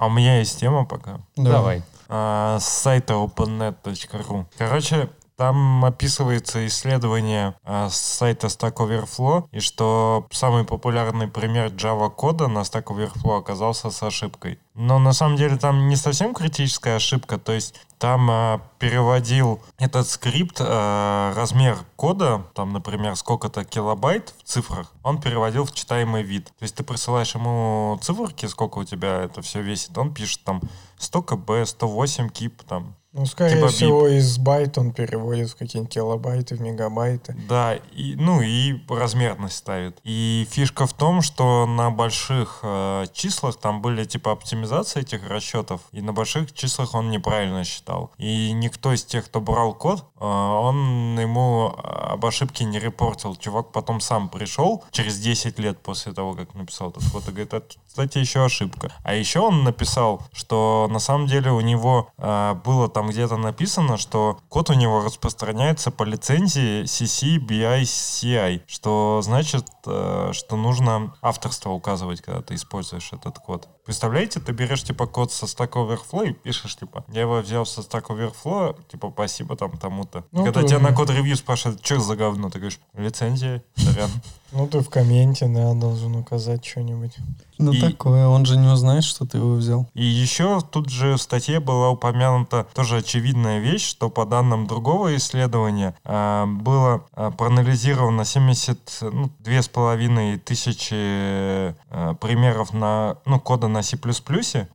[0.00, 1.20] А у меня есть тема пока.
[1.36, 1.50] Да.
[1.50, 1.82] Давай.
[2.08, 4.46] А, с сайта opennet.ru.
[4.56, 5.10] Короче,
[5.40, 12.46] там описывается исследование а, с сайта Stack Overflow, и что самый популярный пример Java кода
[12.46, 14.58] на Stack Overflow оказался с ошибкой.
[14.74, 20.06] Но на самом деле там не совсем критическая ошибка, то есть там а, переводил этот
[20.08, 26.48] скрипт а, размер кода, там, например, сколько-то килобайт в цифрах, он переводил в читаемый вид.
[26.58, 30.60] То есть ты присылаешь ему циферки, сколько у тебя это все весит, он пишет там
[30.98, 35.92] 100 кб, 108 кип, там, Ну, скорее типа всего, из байт он переводит в какие-нибудь
[35.92, 37.34] килобайты, в мегабайты.
[37.48, 39.98] Да, и, ну и размерность ставит.
[40.04, 45.80] И фишка в том, что на больших э, числах там были типа оптимизации этих расчетов,
[45.90, 48.12] и на больших числах он неправильно считал.
[48.16, 53.34] И никто из тех, кто брал код, э, он ему об ошибке не репортил.
[53.34, 57.54] Чувак потом сам пришел через 10 лет после того, как написал этот код, и говорит,
[57.54, 58.92] это, кстати, еще ошибка.
[59.02, 63.96] А еще он написал, что на самом деле у него э, было там где-то написано,
[63.96, 71.14] что код у него распространяется по лицензии CC BI CI, что значит, э, что нужно
[71.22, 73.68] авторство указывать, когда ты используешь этот код.
[73.90, 77.80] Представляете, ты берешь типа код со Stack Overflow и пишешь типа, я его взял со
[77.80, 80.22] Stack Overflow, типа, спасибо там тому-то.
[80.30, 84.10] Ну, когда то- тебя на код ревью спрашивают, что за говно, ты говоришь, лицензия, сорян.
[84.52, 87.12] Ну, ты в комменте, да, должен указать что-нибудь.
[87.58, 89.86] Ну И- такое, он же не узнает, что ты его взял.
[89.94, 95.14] И еще тут же в статье была упомянута тоже очевидная вещь, что по данным другого
[95.16, 103.38] исследования а, было а, проанализировано 70, ну, две с половиной тысячи а, примеров на, ну,
[103.38, 103.98] кода на C++,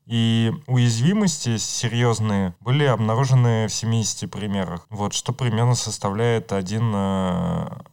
[0.06, 4.86] и уязвимости серьезные были обнаружены в 70 примерах.
[4.90, 6.96] Вот, что примерно составляет 1,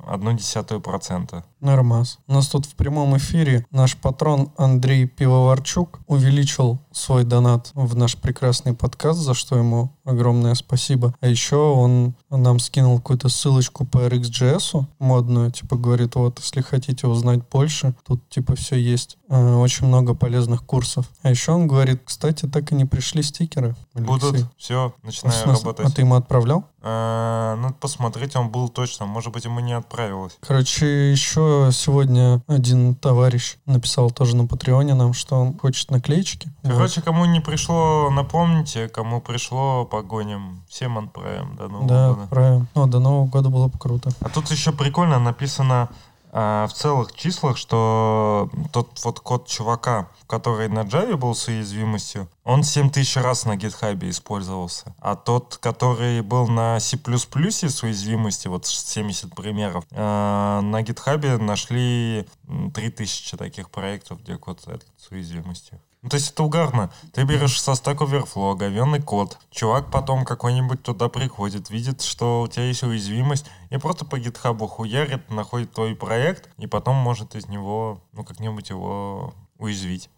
[0.06, 1.44] одну десятую процента.
[1.60, 2.18] Нормас.
[2.26, 8.16] У нас тут в прямом эфире наш патрон Андрей Пивоварчук увеличил свой донат в наш
[8.16, 11.14] прекрасный подкаст, за что ему огромное спасибо.
[11.20, 17.06] А еще он нам скинул какую-то ссылочку по RxJS модную, типа говорит, вот, если хотите
[17.06, 19.18] узнать больше, тут типа все есть.
[19.28, 21.08] Э, Очень много полезных курсов.
[21.22, 23.74] А еще он говорит, кстати, так и не пришли стикеры.
[23.94, 24.06] Алексей.
[24.06, 25.52] Будут, все, начинаю смысле?
[25.52, 25.86] работать.
[25.86, 26.64] А ты ему отправлял?
[26.84, 29.06] А, надо посмотреть, он был точно.
[29.06, 30.36] Может быть, ему не отправилось.
[30.40, 36.50] Короче, еще сегодня один товарищ написал тоже на Патреоне нам, что он хочет наклеечки.
[36.62, 38.88] Короче, кому не пришло, напомните.
[38.88, 40.62] Кому пришло, погоним.
[40.68, 41.70] Всем отправим до Вот.
[41.72, 42.26] Нового Да, года.
[42.28, 42.66] правильно.
[42.74, 44.10] О, до Нового года было бы круто.
[44.20, 45.88] А тут еще прикольно написано
[46.32, 52.62] в целых числах, что тот вот код чувака, который на Java был с уязвимостью, он
[52.62, 54.94] 7000 раз на гитхабе использовался.
[54.98, 62.26] А тот, который был на C++ с уязвимостью, вот 70 примеров, а, на гитхабе нашли
[62.48, 64.60] м, 3000 таких проектов, где код
[64.96, 65.78] с уязвимостью.
[66.02, 66.90] Ну, то есть это угарно.
[67.12, 69.38] Ты берешь со Stack Overflow говенный код.
[69.50, 74.66] Чувак потом какой-нибудь туда приходит, видит, что у тебя есть уязвимость, и просто по гитхабу
[74.66, 80.10] хуярит, находит твой проект, и потом может из него, ну, как-нибудь его уязвить.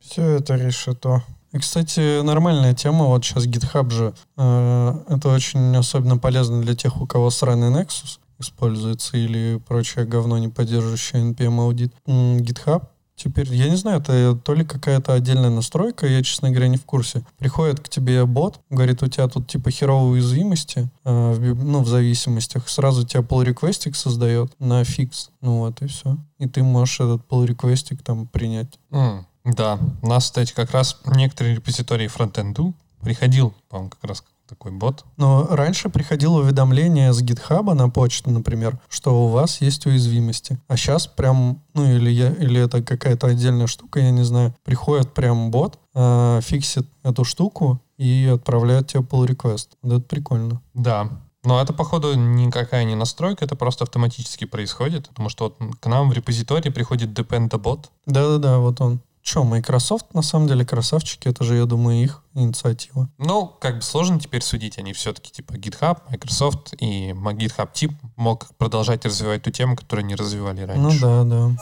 [0.00, 1.22] Все это решето.
[1.52, 3.04] И, кстати, нормальная тема.
[3.04, 4.14] Вот сейчас GitHub же.
[4.36, 10.38] э, это очень особенно полезно для тех, у кого сраный Nexus используется или прочее говно,
[10.38, 11.94] не поддерживающее NPM аудит.
[12.06, 16.76] GitHub Теперь, я не знаю, это то ли какая-то отдельная настройка, я, честно говоря, не
[16.76, 17.24] в курсе.
[17.38, 21.88] Приходит к тебе бот, говорит, у тебя тут типа херовые уязвимости, э, в, ну, в
[21.88, 25.30] зависимостях, сразу тебя pull request ик создает на фикс.
[25.40, 26.16] Ну вот и все.
[26.38, 28.78] И ты можешь этот pull request ик там принять.
[28.90, 34.72] М, Да, у нас, кстати, как раз некоторые репозитории фронтенду приходил, по-моему, как раз такой
[34.72, 35.04] бот.
[35.16, 40.58] Но раньше приходило уведомление с GitHub на почту, например, что у вас есть уязвимости.
[40.68, 45.12] А сейчас прям, ну или, я, или это какая-то отдельная штука, я не знаю, приходит
[45.12, 49.68] прям бот, э, фиксит эту штуку и отправляет тебе pull request.
[49.82, 50.60] Вот это прикольно.
[50.74, 51.08] Да.
[51.44, 56.08] Но это, походу, никакая не настройка, это просто автоматически происходит, потому что вот к нам
[56.08, 57.84] в репозитории приходит dependabot.
[58.06, 59.00] Да-да-да, вот он.
[59.24, 63.08] Че, Microsoft на самом деле красавчики, это же, я думаю, их инициатива.
[63.16, 68.54] Ну, как бы сложно теперь судить, они все-таки типа GitHub, Microsoft и GitHub тип мог
[68.58, 70.82] продолжать развивать ту тему, которую не развивали раньше.
[70.82, 71.56] Ну да, да.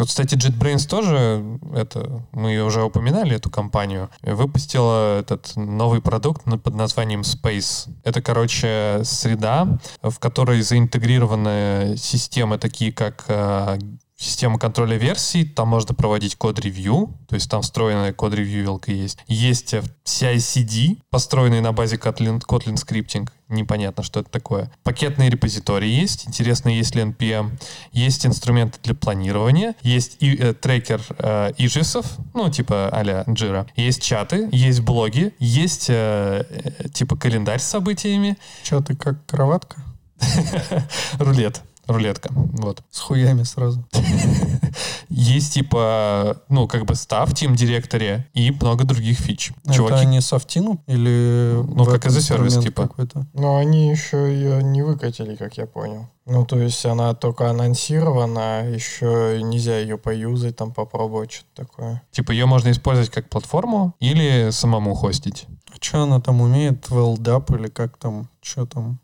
[0.00, 1.44] Тут, кстати, JetBrains тоже,
[1.74, 7.86] это, мы уже упоминали, эту компанию, выпустила этот новый продукт под названием Space.
[8.02, 13.78] Это, короче, среда, в которой заинтегрированы системы такие, как э,
[14.20, 19.18] система контроля версий, там можно проводить код-ревью, то есть там встроенная код-ревьювилка есть.
[19.26, 24.70] Есть э, CI-CD, построенный на базе Kotlin, Kotlin Scripting, непонятно, что это такое.
[24.84, 27.52] Пакетные репозитории есть, интересно, есть ли NPM.
[27.92, 33.66] Есть инструменты для планирования, есть и, э, трекер э, ижисов, ну, типа а-ля Jira.
[33.74, 39.82] Есть чаты, есть блоги, есть э, э, типа календарь с событиями, Че, ты как кроватка?
[41.18, 42.82] рулет, рулетка, вот.
[42.90, 43.86] С хуями сразу.
[45.08, 49.52] Есть типа, ну, как бы став, тим директоре и много других фич.
[49.64, 51.62] Это Чуваки, они софтинут или...
[51.66, 52.82] Ну, как service, инструмент типа.
[52.82, 53.26] какой-то?
[53.34, 56.08] Но они еще ее не выкатили, как я понял.
[56.26, 62.02] Ну, то есть она только анонсирована, еще нельзя ее поюзать, там попробовать что-то такое.
[62.12, 65.46] типа ее можно использовать как платформу или самому хостить.
[65.80, 66.86] Что она там умеет?
[66.88, 68.28] WellDAP или как там?
[68.42, 69.00] Что там?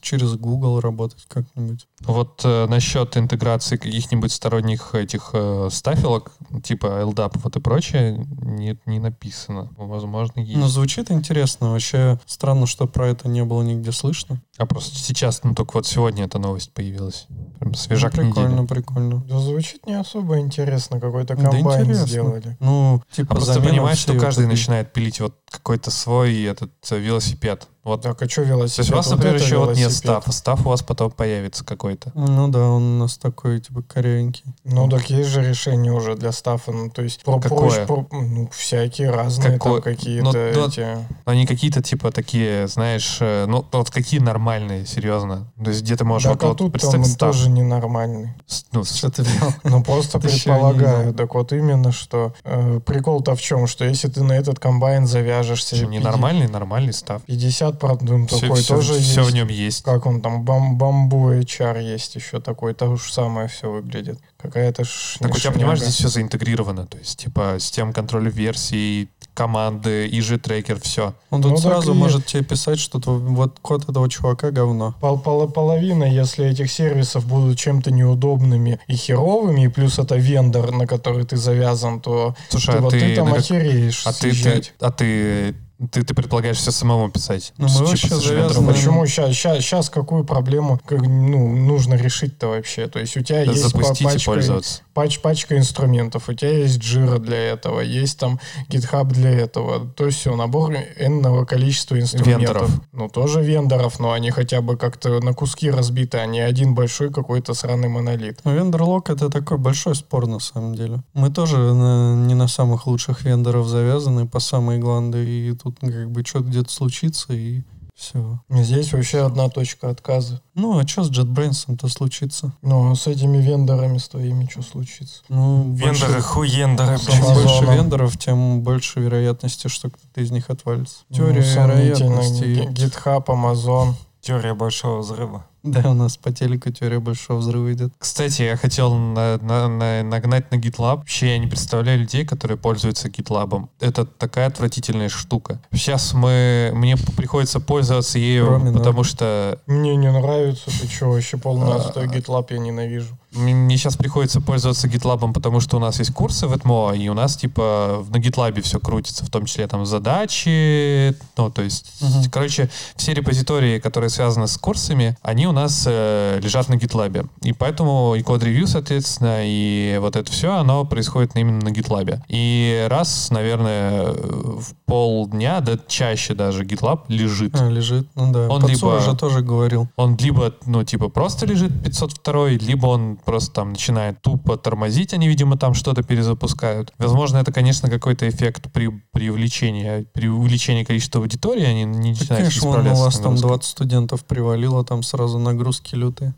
[0.00, 1.86] Через Google работать как-нибудь.
[2.02, 6.32] Вот э, насчет интеграции каких-нибудь сторонних этих э, стафелок,
[6.62, 9.68] типа LDAP вот и прочее, не, не написано.
[9.76, 10.56] Возможно, есть.
[10.56, 11.72] Ну, звучит интересно.
[11.72, 14.40] Вообще странно, что про это не было нигде слышно.
[14.56, 17.26] А просто сейчас, ну только вот сегодня эта новость появилась.
[17.58, 18.66] Прям свежак Ну, прикольно, недели.
[18.66, 19.24] прикольно.
[19.28, 22.06] Да звучит не особо интересно, какой-то Да комбайн интересно.
[22.06, 22.56] сделали.
[22.60, 26.70] Ну, А типа, просто замена понимаешь, что каждый этой- начинает пилить вот какой-то свой этот
[26.90, 27.66] э, велосипед.
[27.90, 28.02] Вот.
[28.02, 28.76] Так, а что велосипед?
[28.76, 30.32] То есть у вас, Вот например, еще вот нет стафа.
[30.32, 32.12] Стаф у вас потом появится какой-то.
[32.14, 34.44] Ну да, он у нас такой, типа, корявенький.
[34.64, 36.70] Ну, так есть же решение уже для стафа.
[36.72, 37.86] Ну, то есть, про, Какое?
[37.86, 39.80] про- ну, всякие разные Какое?
[39.80, 40.66] там какие-то Ну, да.
[40.66, 40.86] эти...
[41.24, 45.50] Они какие-то типа такие, знаешь, э, ну вот какие нормальные, серьезно.
[45.62, 47.32] То есть где ты можешь Так, вот, а вот тут представить там став.
[47.34, 48.34] тоже ненормальный.
[48.46, 49.24] с- ну, Что ты?
[49.64, 51.12] Ну, просто предполагаю.
[51.14, 53.66] Так вот именно, что э, прикол-то в чем?
[53.66, 55.76] Что если ты на этот комбайн завяжешься...
[55.86, 57.22] Ненормальный, нормальный став.
[57.22, 59.34] 50 ну, Все, такой тоже все в есть.
[59.34, 59.82] нем есть.
[59.84, 64.18] Как он там, бам, бамбу HR есть еще такой, то же самое все выглядит.
[64.40, 66.86] Какая-то ж Так у тебя, понимаешь, здесь все заинтегрировано.
[66.86, 71.14] То есть, типа, система контроля версий, команды, ИЖ трекер, все.
[71.30, 74.94] Он тут Ну, сразу и- может тебе писать, что вот код этого чувака говно.
[75.00, 80.72] Пол- пол- половина, если этих сервисов будут чем-то неудобными и херовыми, и плюс это вендор,
[80.72, 84.06] на который ты завязан, то Слушай, ты, а вот ты, ты там на как- охереешь
[84.06, 85.54] а ты, ты, а ты
[85.90, 87.54] Ты, ты предполагаешь все самому писать?
[87.56, 92.86] Ну, мы вообще завязаны Почему сейчас, сейчас, какую проблему как, ну, нужно решить-то вообще?
[92.86, 94.82] То есть у тебя есть Запустить и пачка, пользоваться.
[94.94, 99.88] пач- пачка инструментов, у тебя есть Jira для этого, есть там GitHub для этого.
[99.96, 102.40] То есть все, набор энного количества инструментов.
[102.40, 102.70] Вендоров.
[102.92, 107.10] Ну, тоже вендоров, но они хотя бы как-то на куски разбиты, а не один большой
[107.10, 108.40] какой-то сраный монолит.
[108.44, 111.02] Ну, вендор-лог— это такой большой спор, на самом деле.
[111.14, 115.90] Мы тоже на- не на самых лучших вендоров завязаны по самые гланды, и тут ну,
[115.92, 117.62] как бы что-то где-то случится, и
[117.94, 118.40] все.
[118.48, 120.40] Здесь вообще одна точка отказа.
[120.54, 122.52] Ну, а что с JetBrains-то случится?
[122.62, 125.22] Ну, а с этими вендорами, с твоими, что случится?
[125.28, 130.48] Ну, больше- Вендоры, хуендоры, С Чем больше вендоров, тем больше вероятности, что кто-то из них
[130.48, 131.00] отвалится.
[131.10, 132.20] Ну, Теория сомнительно.
[132.20, 132.68] вероятности.
[132.72, 133.94] GitHub, Amazon.
[134.22, 135.44] Теория большого взрыва.
[135.80, 137.92] Да, у нас по телеку теория большого взрыва идет.
[137.98, 140.96] Кстати, я хотел на- на- на- нагнать на GitLab.
[140.98, 143.68] Вообще, я не представляю людей, которые пользуются GitLab.
[143.78, 145.60] Это такая отвратительная штука.
[145.72, 151.36] Сейчас мы, мне приходится пользоваться ею, Кроме потому что Мне не нравится, ты что, вообще
[151.36, 151.76] полный А.
[151.76, 153.18] отстой GitLab я ненавижу.
[153.32, 157.14] Мне сейчас приходится пользоваться GitLab, потому что у нас есть курсы в ЭТМО, и у
[157.14, 162.30] нас типа на GitLab все крутится, в том числе там задачи, ну то есть, Мгм.
[162.30, 167.28] короче, все репозитории, которые связаны с курсами, они у нас э, лежат на GitLab.
[167.42, 172.22] И поэтому и код-ревью, соответственно, и вот это все, оно происходит именно на GitLab.
[172.28, 177.54] И раз, наверное, в полдня, да чаще даже GitLab лежит.
[177.60, 178.08] А, лежит.
[178.16, 178.48] Ну да.
[178.48, 179.88] Он Пацура либо- же тоже говорил.
[179.96, 185.28] Он либо, ну, типа, просто лежит 502, либо он просто там начинает тупо тормозить, они,
[185.28, 186.92] видимо, там что-то перезапускают.
[186.98, 192.44] Возможно, это, конечно, какой-то эффект при привлечении, при увеличении количества аудитории, они не Так, начинают
[192.48, 193.48] конечно, вон у справляться вас там нагрузкой.
[193.48, 196.34] 20 студентов привалило, там сразу нагрузки лютые.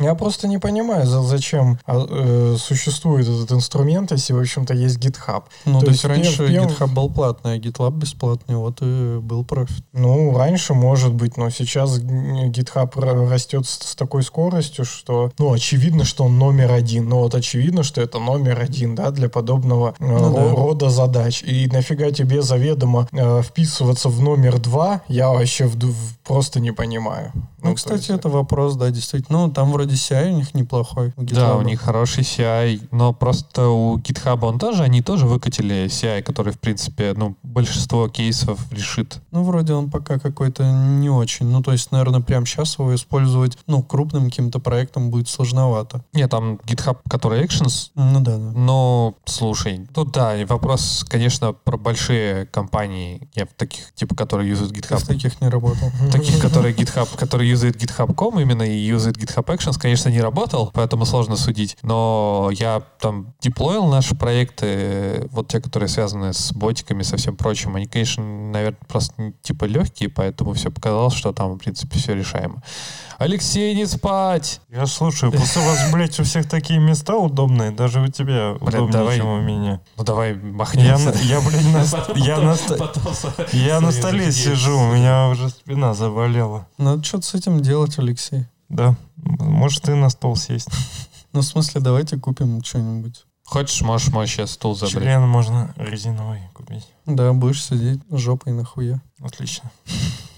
[0.00, 4.98] Я просто не понимаю, за- зачем а, э, существует этот инструмент, если, в общем-то, есть
[4.98, 5.44] GitHub.
[5.64, 9.84] Ну, То то есть раньше GitHub был платный, а GitLab бесплатный, вот и был профит.
[9.92, 15.52] Ну, раньше, может быть, но сейчас GitHub ра- растет с, с такой скоростью, что, ну,
[15.52, 17.08] очевидно, что он номер один.
[17.08, 20.40] Ну, вот очевидно, что это номер один, да, для подобного э, Ну да.
[20.42, 21.42] ро- рода задач.
[21.42, 26.72] И нафига тебе заведомо э, вписываться в номер два, я вообще в- в- просто не
[26.72, 27.32] понимаю.
[27.62, 29.46] Ну, то кстати, есть, это вопрос, да, действительно.
[29.46, 31.12] Ну, там вроде CI у них неплохой.
[31.16, 35.86] у Да, у них хороший CI, но просто у GitHub он тоже, они тоже выкатили
[35.86, 39.20] CI, который, в принципе, ну, большинство кейсов решит.
[39.32, 41.46] Ну, вроде он пока какой-то не очень.
[41.46, 45.97] Ну, то есть, наверное, прямо сейчас его использовать, ну, крупным каким-то проектом будет сложновато.
[46.12, 48.52] Нет, там GitHub, который Actions, Ну, да, да.
[48.54, 54.48] Ну, слушай, тут да, и вопрос, конечно, про большие компании, я в таких, типа, которые
[54.48, 54.98] юзают GitHub.
[54.98, 55.90] в таких не работал.
[56.12, 61.04] Таких, которые GitHub, которые юзают GitHub.com именно и юзают GitHub Actions, конечно, не работал, поэтому
[61.04, 61.76] сложно судить.
[61.82, 67.76] Но я там деплоил наши проекты, вот те, которые связаны с ботиками, со всем прочим,
[67.76, 72.62] они, конечно, наверное, просто типа легкие, поэтому все показалось, что там, в принципе, все решаемо.
[73.18, 74.60] Алексей, не спать!
[74.68, 78.90] Я слушаю, просто у вас, блядь, у всех такие места удобные, даже у тебя удобнее,
[78.92, 79.16] давай.
[79.16, 79.80] чем у меня.
[79.96, 81.12] Ну давай Я, махнемся.
[81.12, 85.94] на- я блядь, на, я на, ст- я на столе сижу, у меня уже спина
[85.94, 86.66] заболела.
[86.78, 88.46] Надо что-то с этим делать, Алексей.
[88.68, 90.68] Да, может ты на стол сесть.
[91.34, 93.26] Ну, в смысле, давайте купим что-нибудь.
[93.44, 94.92] Хочешь, можешь мой сейчас стул забрать.
[95.04, 96.86] Член можно резиновый купить.
[97.04, 99.02] Да, будешь сидеть жопой нахуя.
[99.22, 99.70] Отлично.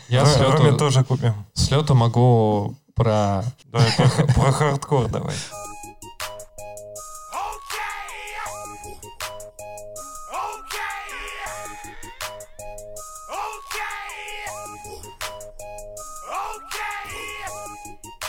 [0.08, 1.34] Я Ро- с Роме лету, тоже купим.
[1.54, 3.42] с лету могу про...
[3.72, 5.34] Давай про, про хардкор давай.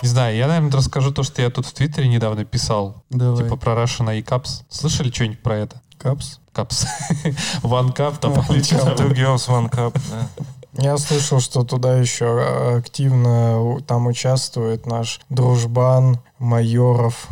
[0.01, 3.03] Не знаю, я, наверное, расскажу то, что я тут в Твиттере недавно писал.
[3.09, 3.43] Давай.
[3.43, 4.63] Типа про Russian и Caps.
[4.69, 5.81] Слышали что-нибудь про это?
[5.99, 6.39] Капс.
[6.53, 6.85] Капс.
[7.61, 8.31] One Cup там.
[8.33, 9.99] Two girls, one cup.
[10.09, 10.45] да.
[10.73, 17.27] Я слышал, что туда еще э, активно там участвует наш дружбан Майоров.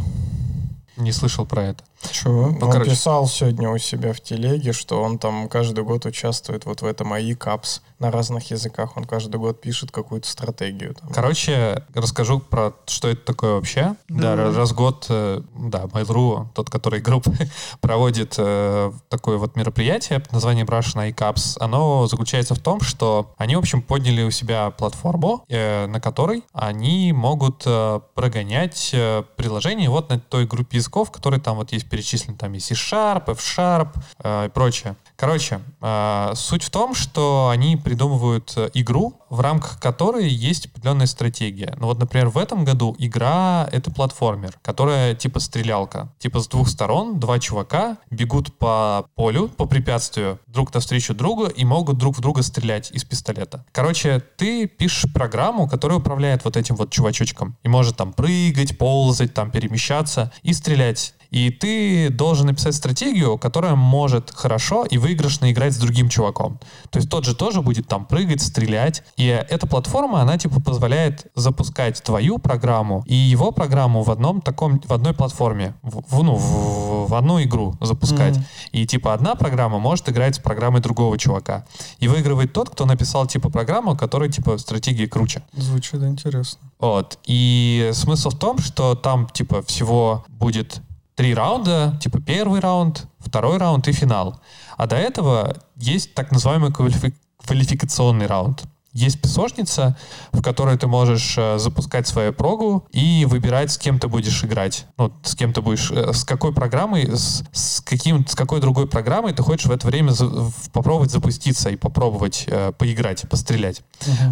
[0.97, 1.83] Не слышал про это.
[2.11, 2.43] Чего?
[2.43, 2.91] он короче.
[2.91, 7.13] писал сегодня у себя в телеге, что он там каждый год участвует вот в этом
[7.13, 7.81] АИ Капс.
[7.99, 10.95] На разных языках он каждый год пишет какую-то стратегию.
[10.95, 11.09] там.
[11.09, 13.95] Короче, расскажу про что это такое вообще.
[14.07, 14.53] Да, Давай.
[14.55, 17.33] раз в год, э, да, Mail.ru, тот, который группа,
[17.81, 21.57] проводит э, такое вот мероприятие под названием Russian iCaps.
[21.59, 26.45] Оно заключается в том, что они, в общем, подняли у себя платформу, э, на которой
[26.53, 31.89] они могут э, прогонять э, приложения вот на той группе языков, которые там вот есть
[31.89, 32.37] перечислены.
[32.37, 33.89] Там есть C-Sharp, F-Sharp
[34.23, 34.95] э, и прочее.
[35.19, 41.07] Короче, э, суть в том, что они придумывают э, игру, в рамках которой есть определенная
[41.07, 41.75] стратегия.
[41.77, 46.07] Ну вот, например, в этом году игра— это платформер, которая типа стрелялка.
[46.19, 51.65] Типа с двух сторон два чувака бегут по полю, по препятствию, друг навстречу другу и
[51.65, 53.65] могут друг в друга стрелять из пистолета.
[53.73, 59.33] Короче, ты пишешь программу, которая управляет вот этим вот чувачочком и может там прыгать, ползать,
[59.33, 65.73] там перемещаться и стрелять и ты должен написать стратегию, которая может хорошо и выигрышно играть
[65.73, 66.59] с другим чуваком.
[66.89, 69.03] То есть тот же тоже будет там прыгать, стрелять.
[69.17, 74.79] И эта платформа, она типа позволяет запускать твою программу и его программу в одном таком,
[74.79, 78.35] в одной платформе, в, в- ну, в, в одну игру запускать.
[78.35, 78.45] Мгм.
[78.71, 81.65] И типа одна программа может играть с программой другого чувака.
[81.99, 85.43] И выигрывает тот, кто написал типа программу, которая типа стратегии круче.
[85.53, 86.69] Звучит интересно.
[86.79, 87.19] Вот.
[87.25, 90.81] И смысл в том, что там, типа, всего будет
[91.19, 94.39] три раунда, типа, первый раунд, второй раунд и финал.
[94.77, 97.13] А до этого есть так называемый квалифи-
[97.45, 98.63] квалификационный раунд.
[98.99, 99.97] Есть песочница,
[100.33, 104.87] в которой ты можешь э, запускать свою прогу и выбирать, с кем ты будешь играть.
[104.97, 108.87] Ну, с кем ты будешь, э, с какой программой, с, с каким, с какой другой
[108.87, 113.83] программой ты хочешь в это время за- попробовать запуститься и попробовать э, поиграть, пострелять.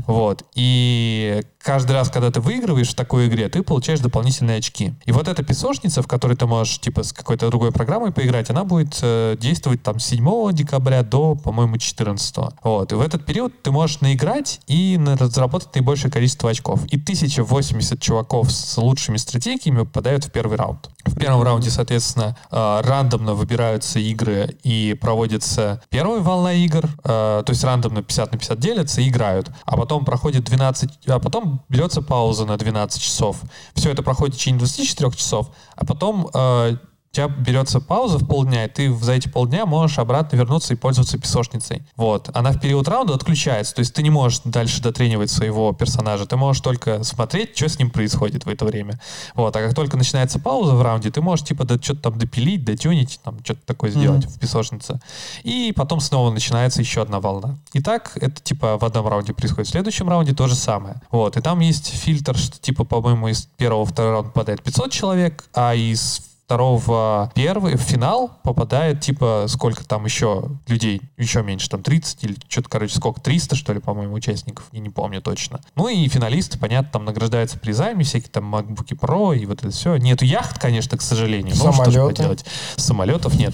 [0.06, 0.44] Вот.
[0.56, 4.94] И каждый раз, когда ты выигрываешь в такой игре, ты получаешь дополнительные очки.
[5.06, 8.64] И вот эта песочница, в которой ты можешь, типа, с какой-то другой программой поиграть, она
[8.64, 12.38] будет э, действовать там с 7 декабря до, по-моему, 14.
[12.64, 12.92] Вот.
[12.92, 16.86] И в этот период ты можешь наиграть и на- заработать наибольшее количество очков.
[16.88, 20.90] И 1080 чуваков с лучшими стратегиями попадают в первый раунд.
[21.06, 27.50] В первом раунде, соответственно, э, рандомно выбираются игры и проводится первая волна игр, э, то
[27.50, 29.50] есть рандомно 50 на 50 делятся и играют.
[29.66, 33.42] А потом проходит 12, а потом берется пауза на 12 часов.
[33.74, 36.78] Все это проходит в течение 24 часов, а потом э,
[37.18, 41.18] тебя берется пауза в полдня, и ты за эти полдня можешь обратно вернуться и пользоваться
[41.18, 41.84] песочницей.
[41.96, 42.30] Вот.
[42.34, 46.38] Она в период раунда отключается, то есть ты не можешь дальше дотренивать своего персонажа, ты
[46.38, 49.00] можешь только смотреть, что с ним происходит в это время.
[49.34, 49.56] Вот.
[49.56, 53.20] А как только начинается пауза в раунде, ты можешь типа да, что-то там допилить, дотюнить,
[53.24, 55.00] там что-то такое сделать в песочнице.
[55.44, 57.58] И потом снова начинается еще одна волна.
[57.74, 59.68] И так это типа в одном раунде происходит.
[59.68, 61.02] В следующем раунде то же самое.
[61.10, 61.36] Вот.
[61.38, 65.46] И там есть фильтр, что типа, по-моему, из первого в второй раунд попадает 500 человек,
[65.54, 71.84] а из второго первый, в финал попадает, типа, сколько там еще людей, еще меньше, там
[71.84, 75.60] 30 или что-то, короче, сколько, 300, что ли, по-моему, участников, я не помню точно.
[75.76, 79.98] Ну и финалисты, понятно, там награждаются призами, всякие там MacBook Pro и вот это все.
[79.98, 82.16] Нету яхт, конечно, к сожалению, но что же Самолеты.
[82.16, 82.46] поделать.
[82.78, 83.54] Самолетов нет.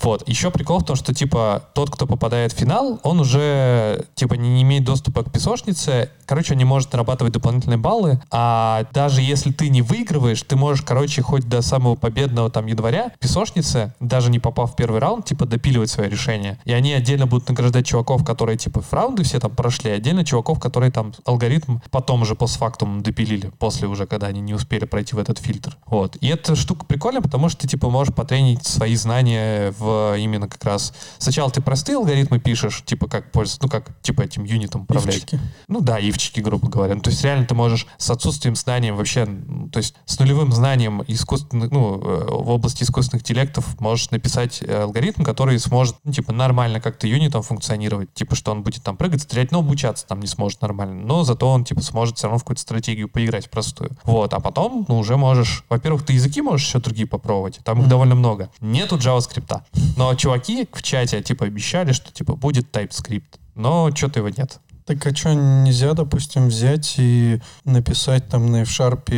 [0.00, 0.26] Вот.
[0.26, 4.62] Еще прикол в том, что, типа, тот, кто попадает в финал, он уже, типа, не,
[4.62, 6.08] имеет доступа к песочнице.
[6.24, 8.18] Короче, он не может нарабатывать дополнительные баллы.
[8.30, 11.96] А даже если ты не выигрываешь, ты можешь, короче, хоть до самого
[12.30, 16.58] победного там января в песочнице, даже не попав в первый раунд, типа, допиливать свое решение.
[16.64, 20.24] И они отдельно будут награждать чуваков, которые, типа, в раунды все там прошли, а отдельно
[20.24, 25.16] чуваков, которые там алгоритм потом уже постфактум допилили, после уже, когда они не успели пройти
[25.16, 25.76] в этот фильтр.
[25.86, 26.16] Вот.
[26.20, 30.64] И эта штука прикольная, потому что ты, типа, можешь потренить свои знания в именно как
[30.64, 30.92] раз...
[31.18, 35.16] Сначала ты простые алгоритмы пишешь, типа, как пользоваться, ну, как, типа, этим юнитом управлять.
[35.16, 35.40] Ивчики.
[35.68, 36.94] Ну да, ивчики, грубо говоря.
[36.94, 39.26] Ну, то есть реально ты можешь с отсутствием знанием вообще,
[39.72, 44.82] то есть с нулевым знанием искусственных, ну, э, в области искусственных интеллектов можешь написать э,
[44.82, 48.12] алгоритм, который сможет, ну, типа, нормально как-то юнитом функционировать.
[48.14, 51.04] Типа, что он будет там прыгать, стрелять, но обучаться там не сможет нормально.
[51.04, 53.90] Но зато он, типа, сможет все равно в какую-то стратегию поиграть простую.
[54.04, 57.60] Вот, а потом, ну, уже можешь, во-первых, ты языки можешь еще другие попробовать.
[57.64, 58.50] Там их довольно много.
[58.60, 59.62] Нету JavaScript.
[59.96, 63.38] Но чуваки в чате, типа, обещали, что, типа, будет TypeScript.
[63.54, 64.60] Но что-то его нет.
[64.90, 69.08] Так а что, нельзя, допустим, взять и написать там на F-Sharp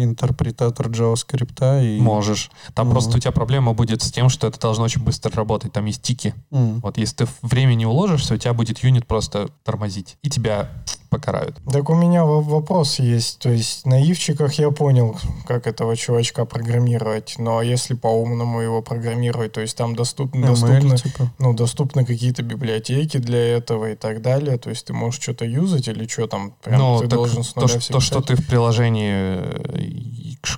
[0.00, 2.00] интерпретатор JavaScript и...
[2.00, 2.52] Можешь.
[2.72, 2.92] Там Мгм.
[2.94, 5.72] просто у тебя проблема будет с тем, что это должно очень быстро работать.
[5.72, 6.36] Там есть тики.
[6.52, 6.78] М.
[6.78, 10.18] Вот если ты время не уложишься, у тебя будет юнит просто тормозить.
[10.22, 10.70] И тебя
[11.12, 11.56] покарают.
[11.70, 13.38] Так у меня во- вопрос есть.
[13.38, 17.34] То есть на ивчиках я понял, как этого чувачка программировать.
[17.38, 21.32] Но если по-умному его программировать, то есть там доступны, ML, доступны, типа.
[21.38, 24.56] ну, доступны какие-то библиотеки для этого и так далее.
[24.56, 26.54] То есть ты можешь что-то юзать или что там?
[26.62, 29.82] Прям Ну, ты должен с то, нуля что, все то, что ты в приложении э,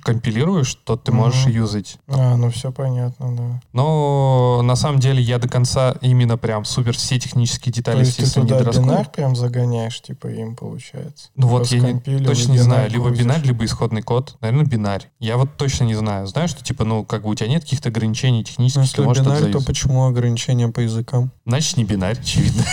[0.02, 1.54] компилируешь, то ты можешь Мгм.
[1.54, 1.98] юзать.
[2.08, 3.60] А, ну все понятно, да.
[3.72, 8.16] Но на самом деле я до конца именно прям супер все технические То детали, есть
[8.16, 8.88] ты естественно, не туда дораскрою.
[8.90, 11.28] бинар прям загоняешь, типа им получается.
[11.36, 13.24] Ну вот я не- точно не бинар знаю, либо грузишь.
[13.24, 14.36] бинарь, либо исходный код.
[14.40, 15.10] Наверное, бинарь.
[15.20, 16.26] Я вот точно не знаю.
[16.26, 19.02] Знаю, что типа, ну, как бы у тебя нет каких-то ограничений Ну, технических, если ты
[19.02, 21.30] можешь бинарь, то почему ограничения по языкам?
[21.46, 22.64] Значит, не бинарь, очевидно.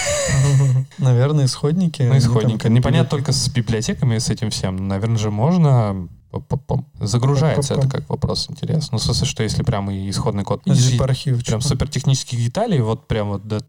[0.97, 2.01] Наверное, исходники.
[2.03, 2.65] Ну, компилируют.
[2.65, 4.87] Непонятно только с библиотеками и с этим всем.
[4.87, 6.07] Наверное же можно
[6.99, 8.89] Загружается это как вопрос интересно.
[8.93, 10.61] Ну, в смысле, что если прям и исходный код.
[10.65, 11.45] Zip И архив.
[11.45, 13.65] Прям супер технических деталей, вот прям вот до до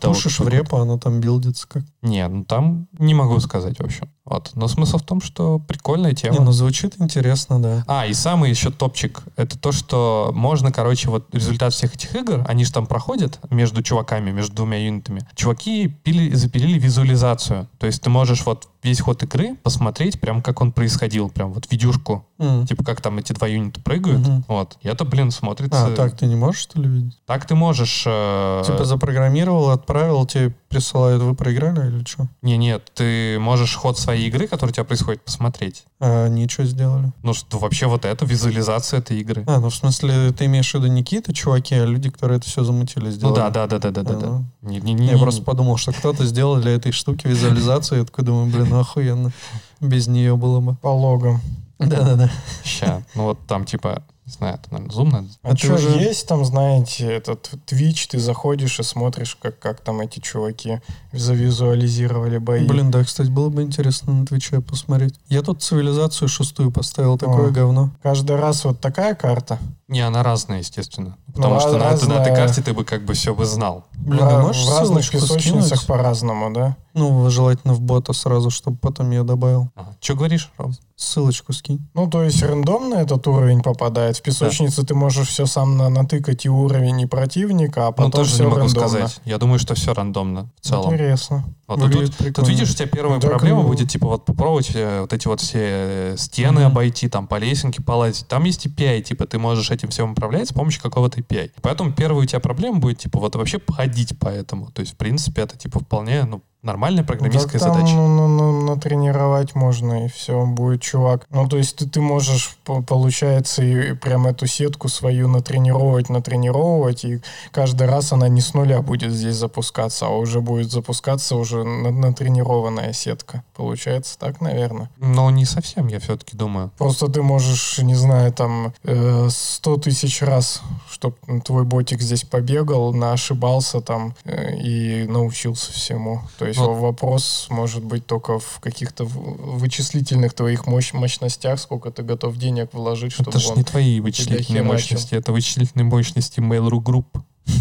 [0.00, 1.82] того, пушишь в репо, оно там билдится как.
[2.02, 4.08] Не, ну там не могу сказать, в общем.
[4.26, 4.50] Вот.
[4.54, 6.36] Но смысл в том, что прикольная тема.
[6.38, 7.84] Не, ну звучит интересно, да.
[7.86, 12.44] А, и самый еще топчик, это то, что можно, короче, вот результат всех этих игр,
[12.48, 15.22] они же там проходят между чуваками, между двумя юнитами.
[15.34, 17.68] Чуваки пили, запилили визуализацию.
[17.78, 21.70] То есть ты можешь вот весь ход игры посмотреть, прям как он происходил, прям вот
[21.70, 22.66] видюшку, М.
[22.66, 24.20] типа как там эти два юнита прыгают.
[24.20, 24.44] Мгм.
[24.48, 24.76] Вот.
[24.82, 25.86] И это, блин, смотрится...
[25.86, 27.18] А, так ты не можешь, что ли, видеть?
[27.26, 28.04] Так ты можешь...
[28.06, 32.28] э, Типа запрограммировал, отправил, тебе присылают, вы проиграли или что?
[32.42, 35.84] Не, нет, ты можешь ход своей игры, который у тебя происходит, посмотреть.
[36.00, 37.12] А они что сделали?
[37.22, 39.44] Ну, что вообще вот это визуализация этой игры.
[39.46, 42.48] А, ну в смысле, ты имеешь в виду не какие-то чуваки, а люди, которые это
[42.48, 43.34] все замутили, Ну сделали?
[43.36, 44.26] да, да, да, да, да, да, да.
[44.26, 44.44] ну.
[44.62, 48.04] Не, не, не, Я не- просто подумал, что кто-то сделал для этой штуки визуализацию, я
[48.04, 49.32] такой думаю, блин, ну охуенно.
[49.80, 50.76] Без нее было бы.
[50.76, 51.40] По логам.
[51.78, 52.30] Да-да-да.
[52.64, 53.02] Ща.
[53.14, 55.28] Ну вот там типа, не знаю, это, наверное, зум надо.
[55.42, 59.80] А, А что, уже- есть там, знаете, этот Twitch, ты заходишь и смотришь, как, как
[59.80, 60.80] там эти чуваки
[61.12, 62.66] завизуализировали бои.
[62.66, 65.14] Блин, да, кстати, было бы интересно на Твиче посмотреть.
[65.28, 67.50] Я тут цивилизацию шестую поставил, такое О.
[67.52, 67.90] говно.
[68.02, 69.58] Каждый раз вот такая карта.
[69.88, 71.16] Не, она разная, естественно.
[71.32, 73.84] Потому Ну, что на, этой- на этой карте ты бы как бы все бы знал.
[73.94, 75.86] Блин, а можешь в разных песочницах скинуть?
[75.86, 76.76] по-разному, да?
[76.94, 79.70] Ну, желательно в бота сразу, чтобы потом я добавил.
[80.00, 80.74] Что говоришь, Ром?
[80.96, 81.86] Ссылочку скинь.
[81.94, 84.15] Ну, то есть рандомно этот уровень попадает.
[84.18, 88.10] В песочнице ты можешь все сам на- натыкать и уровень, и противника, а потом ну,
[88.10, 88.88] тоже все не могу рандомно.
[88.88, 89.20] сказать.
[89.24, 90.92] Я думаю, что все рандомно в целом.
[90.92, 91.44] Интересно.
[91.66, 93.68] Вот, Выглядит тут, тут видишь, у тебя первая Ну, так, проблема ну.
[93.68, 96.66] будет, типа, вот попробовать э, вот эти вот все э, стены Мгм.
[96.66, 98.28] обойти, там, по лесенке полазить.
[98.28, 101.50] Там есть API, типа, ты можешь этим всем управлять с помощью какого-то API.
[101.62, 104.70] Поэтому первая у тебя проблема будет, типа, вот вообще ходить по этому.
[104.70, 107.94] То есть, в принципе, это, типа, вполне, ну, нормальная программистская Да там, задача.
[107.96, 111.26] ну, ну, ну, натренировать можно, и все, будет чувак.
[111.30, 116.08] Ну, то есть ты, ты можешь, по- получается, и, и прям эту сетку свою натренировать,
[116.10, 117.20] натренировать, и
[117.52, 121.90] каждый раз она не с нуля будет здесь запускаться, а уже будет запускаться уже на-
[121.90, 123.42] натренированная сетка.
[123.54, 124.90] Получается так, наверное.
[124.98, 126.70] Но не совсем, я все-таки думаю.
[126.76, 130.60] Просто ты можешь, не знаю, там э, 100 тысяч раз,
[130.90, 136.20] чтобы твой ботик здесь побегал, ошибался там э, и научился всему.
[136.38, 136.74] То есть Вот.
[136.80, 142.72] вопрос может быть только в каких-то в- вычислительных твоих мощ- мощностях, сколько ты готов денег
[142.72, 147.06] вложить, чтобы это же не твои вычислительные мощности, это вычислительные мощности Mail.ru Group.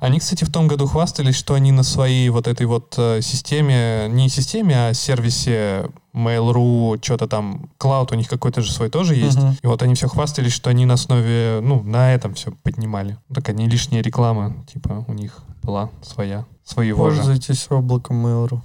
[0.00, 4.06] Они, кстати, в том году хвастались, что они на своей вот этой вот э, системе,
[4.08, 9.38] не системе, а сервисе Mail.ru, что-то там, клауд у них какой-то же свой тоже есть.
[9.38, 9.56] Мгм.
[9.62, 13.18] И вот они все хвастались, что они на основе, ну, на этом все поднимали.
[13.32, 17.16] Такая не лишняя реклама, типа, у них была своя, своего же.
[17.22, 18.60] Пользуйтесь облаком Mail.ru.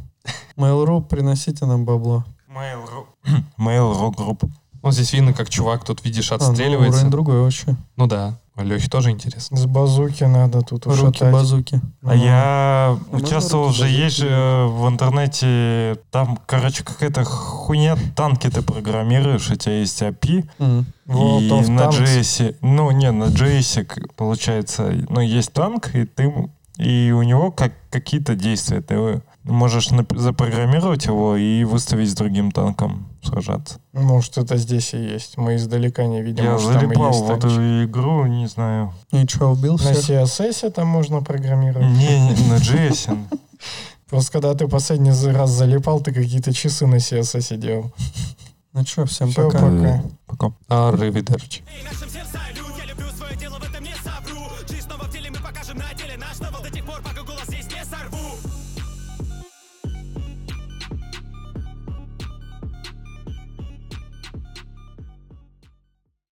[0.57, 2.23] Mail.ru, приносите нам бабло.
[2.49, 3.05] Mail.ru
[3.57, 4.49] Mail.ru Group.
[4.81, 6.99] Ну, здесь видно, как чувак тут, видишь, А, ну, отстреливается.
[6.99, 7.75] уровень другой вообще.
[7.97, 9.55] Ну да, Лехе тоже интересно.
[9.57, 11.33] С базуки надо тут Руки ушатать.
[11.33, 11.81] базуки.
[12.03, 13.91] А я А можно участвовал руки же, дать?
[13.93, 14.27] есть же
[14.69, 20.85] в интернете, там, короче, какая-то хуйня, танки ты программируешь, у тебя есть API, М.
[21.07, 21.81] World и of на.
[21.89, 26.33] JS, ну, не, на JS, получается, ну, есть танк, и ты,
[26.77, 33.07] и у него как какие-то действия, ты можешь запрограммировать его и выставить с другим танком
[33.23, 33.79] сражаться.
[33.93, 35.37] Может, это здесь и есть.
[35.37, 36.43] Мы издалека не видим.
[36.43, 37.47] Я может, залипал есть в эту
[37.85, 38.93] игру, не знаю.
[39.11, 39.91] И что, убил На?
[39.91, 41.87] CSS там можно программировать.
[41.87, 43.17] Не, не, на JS.
[44.09, 47.91] Просто когда ты последний раз залипал, ты какие-то часы на CSS делал.
[48.73, 49.59] Ну что, всем Все, пока.
[49.59, 50.03] пока.
[50.27, 50.53] Пока.
[52.09, 52.68] Сердцам